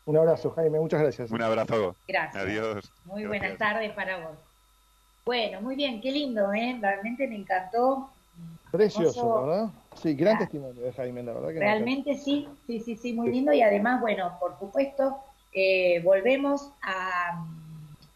Un 0.05 0.17
abrazo, 0.17 0.51
Jaime, 0.51 0.79
muchas 0.79 1.01
gracias. 1.01 1.31
Un 1.31 1.41
abrazo. 1.41 1.95
Gracias. 2.07 2.43
Adiós. 2.43 2.91
Muy 3.05 3.25
buenas 3.25 3.57
tardes 3.57 3.91
para 3.91 4.17
vos. 4.17 4.37
Bueno, 5.25 5.61
muy 5.61 5.75
bien, 5.75 6.01
qué 6.01 6.11
lindo, 6.11 6.51
¿eh? 6.53 6.77
Realmente 6.81 7.27
me 7.27 7.35
encantó. 7.35 8.09
Precioso, 8.71 9.45
¿verdad? 9.45 9.69
Sí, 9.95 10.13
gran 10.13 10.37
testimonio 10.37 10.81
de 10.81 10.93
Jaime, 10.93 11.23
la 11.23 11.33
verdad 11.33 11.49
que 11.49 11.59
Realmente 11.59 12.17
sí, 12.17 12.47
sí, 12.65 12.79
sí, 12.79 12.95
sí, 12.95 13.13
muy 13.13 13.29
lindo 13.31 13.51
y 13.51 13.61
además, 13.61 14.01
bueno, 14.01 14.37
por 14.39 14.57
supuesto, 14.57 15.17
eh, 15.53 16.01
volvemos 16.03 16.71
a, 16.81 17.45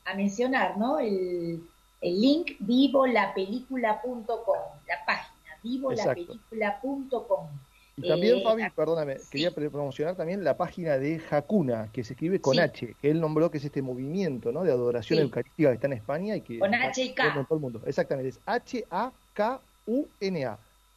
a, 0.06 0.13
mencionar, 0.15 0.78
¿no? 0.78 1.00
El, 1.00 1.63
el 2.02 2.22
link 2.22 2.52
vivolapelícula.com, 2.60 4.58
la 4.88 5.06
página 5.06 5.58
vivolapelícula.com. 5.63 7.48
Y 7.95 8.08
también, 8.08 8.39
eh, 8.39 8.43
Fabi, 8.43 8.63
perdóname, 8.75 9.17
quería 9.29 9.51
promocionar 9.51 10.15
también 10.15 10.43
la 10.43 10.58
página 10.58 10.97
de 10.97 11.21
Hakuna, 11.29 11.89
que 11.93 12.03
se 12.03 12.13
escribe 12.13 12.41
con 12.41 12.60
H, 12.60 12.95
que 12.99 13.12
él 13.12 13.21
nombró 13.21 13.51
que 13.51 13.60
es 13.60 13.65
este 13.65 13.84
movimiento 13.84 14.51
¿no? 14.51 14.63
de 14.63 14.71
adoración 14.71 15.19
eucarística 15.19 15.69
que 15.69 15.75
está 15.75 15.86
en 15.88 15.93
España 15.93 16.36
y 16.36 16.41
que 16.41 16.58
con 16.58 16.73
H 16.73 17.03
y 17.03 17.13
K. 17.13 17.45
todo 17.47 17.56
el 17.56 17.62
mundo. 17.62 17.82
Exactamente, 17.86 18.29
es 18.29 18.39
H-A-K-U-N-A. 18.45 19.77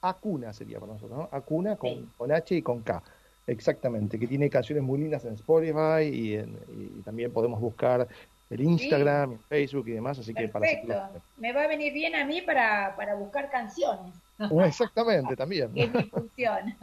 Acuna 0.00 0.52
sería 0.52 0.78
para 0.80 0.92
nosotros, 0.94 1.18
¿no? 1.18 1.28
Acuna 1.32 1.76
con, 1.76 2.10
con 2.16 2.32
H 2.32 2.54
y 2.54 2.62
con 2.62 2.80
K. 2.80 3.02
Exactamente, 3.46 4.18
que 4.18 4.26
tiene 4.26 4.48
canciones 4.48 4.82
muy 4.82 4.98
lindas 4.98 5.24
en 5.24 5.34
Spotify 5.34 6.02
y, 6.02 6.34
en, 6.34 6.58
y 6.70 7.02
también 7.02 7.30
podemos 7.30 7.60
buscar 7.60 8.08
el 8.48 8.60
Instagram, 8.60 9.32
el 9.32 9.38
Facebook 9.38 9.88
y 9.88 9.92
demás, 9.92 10.18
así 10.18 10.32
que 10.32 10.48
para 10.48 10.66
me 11.36 11.52
va 11.52 11.64
a 11.64 11.66
venir 11.66 11.92
bien 11.92 12.14
a 12.14 12.24
mí 12.24 12.40
para, 12.42 12.94
para 12.96 13.14
buscar 13.14 13.50
canciones. 13.50 14.14
Exactamente, 14.38 15.36
también. 15.36 15.70
Es 15.74 15.92
mi 15.92 16.04
función. 16.04 16.76